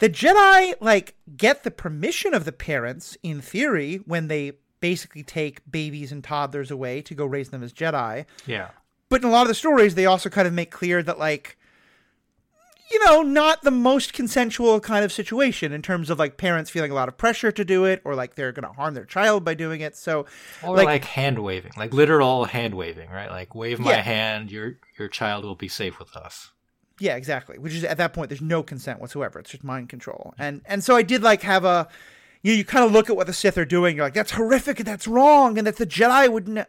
[0.00, 5.70] The Jedi, like, get the permission of the parents, in theory, when they basically take
[5.70, 8.26] babies and toddlers away to go raise them as Jedi.
[8.44, 8.70] Yeah.
[9.08, 11.56] But in a lot of the stories, they also kind of make clear that, like,
[12.92, 16.90] you know, not the most consensual kind of situation in terms of like parents feeling
[16.90, 19.44] a lot of pressure to do it or like they're going to harm their child
[19.44, 19.96] by doing it.
[19.96, 20.26] So,
[20.62, 23.30] Or like, like, hand waving, like literal hand waving, right?
[23.30, 24.02] Like wave my Yeah.
[24.02, 26.50] hand, your your child will be safe with us.
[27.00, 27.58] Yeah, exactly.
[27.58, 29.40] Which is at that point, there's no consent whatsoever.
[29.40, 30.34] It's just mind control.
[30.38, 31.88] And and so I did like have a,
[32.42, 33.96] you you kind of look at what the Sith are doing.
[33.96, 36.46] You're like, that's horrific and that's wrong and that the Jedi would.
[36.46, 36.66] Ne-.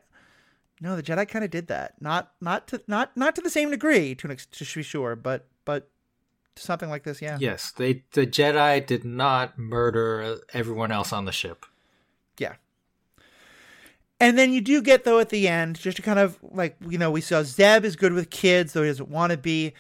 [0.81, 2.01] No, the Jedi kind of did that.
[2.01, 5.89] Not not to not not to the same degree to to be sure, but but
[6.55, 7.37] something like this, yeah.
[7.39, 11.65] Yes, they the Jedi did not murder everyone else on the ship.
[12.37, 12.55] Yeah.
[14.19, 16.97] And then you do get though at the end, just to kind of like you
[16.97, 19.73] know, we saw Zeb is good with kids, though he doesn't want to be.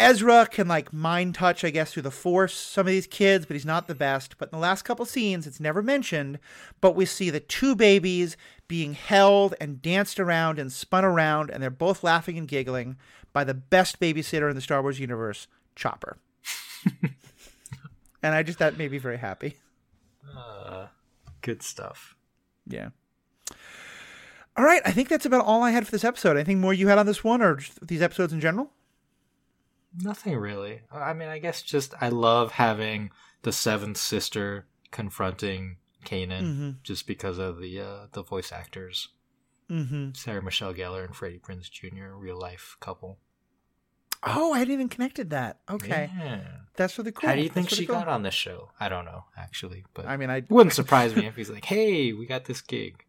[0.00, 3.54] Ezra can like mind touch, I guess, through the force some of these kids, but
[3.54, 4.38] he's not the best.
[4.38, 6.38] But in the last couple scenes, it's never mentioned,
[6.80, 8.36] but we see the two babies
[8.68, 12.96] being held and danced around and spun around, and they're both laughing and giggling
[13.32, 15.48] by the best babysitter in the Star Wars universe,
[15.78, 16.18] Chopper.
[18.22, 19.56] and I just that made me very happy.
[20.36, 20.86] Uh,
[21.40, 22.16] good stuff.
[22.66, 22.88] Yeah.
[24.56, 26.36] All right, I think that's about all I had for this episode.
[26.36, 28.72] Anything more you had on this one, or just these episodes in general?
[30.02, 30.80] Nothing really.
[30.92, 33.10] I mean, I guess just I love having
[33.42, 36.70] the seventh sister confronting Kanan Mm-hmm.
[36.82, 39.08] just because of the uh, the voice actors,
[39.70, 40.10] Mm-hmm.
[40.14, 42.14] Sarah Michelle Gellar and Freddie Prinze Jr.
[42.16, 43.18] Real life couple.
[44.22, 45.58] Oh, I hadn't even connected that.
[45.70, 46.40] Okay, Yeah.
[46.76, 47.28] that's really cool.
[47.28, 47.96] How do you think she cool.
[47.96, 48.70] got on this show?
[48.80, 52.12] I don't know actually, but I mean, I wouldn't surprise me if he's like, "Hey,
[52.12, 53.04] we got this gig."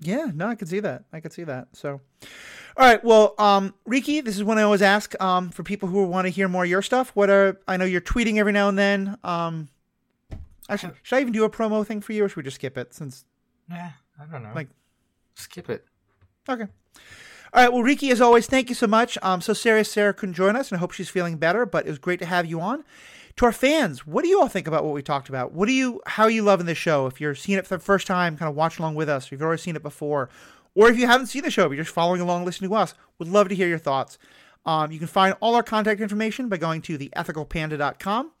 [0.00, 1.04] yeah, no, I could see that.
[1.12, 1.68] I could see that.
[1.72, 2.00] So,
[2.76, 6.04] all right, well, um, Riki, this is when I always ask um, for people who
[6.04, 7.10] want to hear more of your stuff.
[7.14, 9.16] What are I know you're tweeting every now and then.
[9.24, 9.68] Um,
[10.68, 12.76] actually, should I even do a promo thing for you, or should we just skip
[12.76, 12.92] it?
[12.94, 13.24] Since
[13.70, 14.52] Yeah, I don't know.
[14.54, 14.68] Like-
[15.34, 15.84] skip it.
[16.48, 16.66] Okay.
[17.56, 17.72] All right.
[17.72, 19.16] Well, Riki, as always, thank you so much.
[19.22, 21.64] Um, so Sarah, Sarah couldn't join us, and I hope she's feeling better.
[21.64, 22.84] But it was great to have you on.
[23.36, 25.52] To our fans, what do you all think about what we talked about?
[25.52, 27.06] What do you, how are you loving this show?
[27.06, 29.24] If you're seeing it for the first time, kind of watch along with us.
[29.24, 30.28] If you've already seen it before,
[30.74, 32.92] or if you haven't seen the show, but you're just following along, listening to us,
[33.18, 34.18] would love to hear your thoughts.
[34.66, 38.32] Um, you can find all our contact information by going to theethicalpanda.com.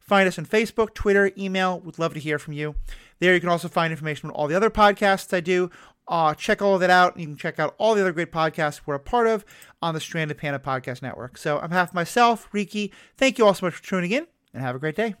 [0.00, 1.80] Find us on Facebook, Twitter, email.
[1.80, 2.74] Would love to hear from you.
[3.18, 5.70] There you can also find information on all the other podcasts I do.
[6.08, 7.12] Uh, check all of that out.
[7.14, 9.44] and You can check out all the other great podcasts we're a part of
[9.82, 11.36] on the Stranded Panda Podcast Network.
[11.36, 14.74] So, I'm half myself, Riki, thank you all so much for tuning in and have
[14.74, 15.14] a great day.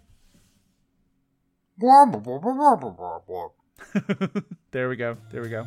[4.70, 5.16] There we go.
[5.30, 5.66] There we go.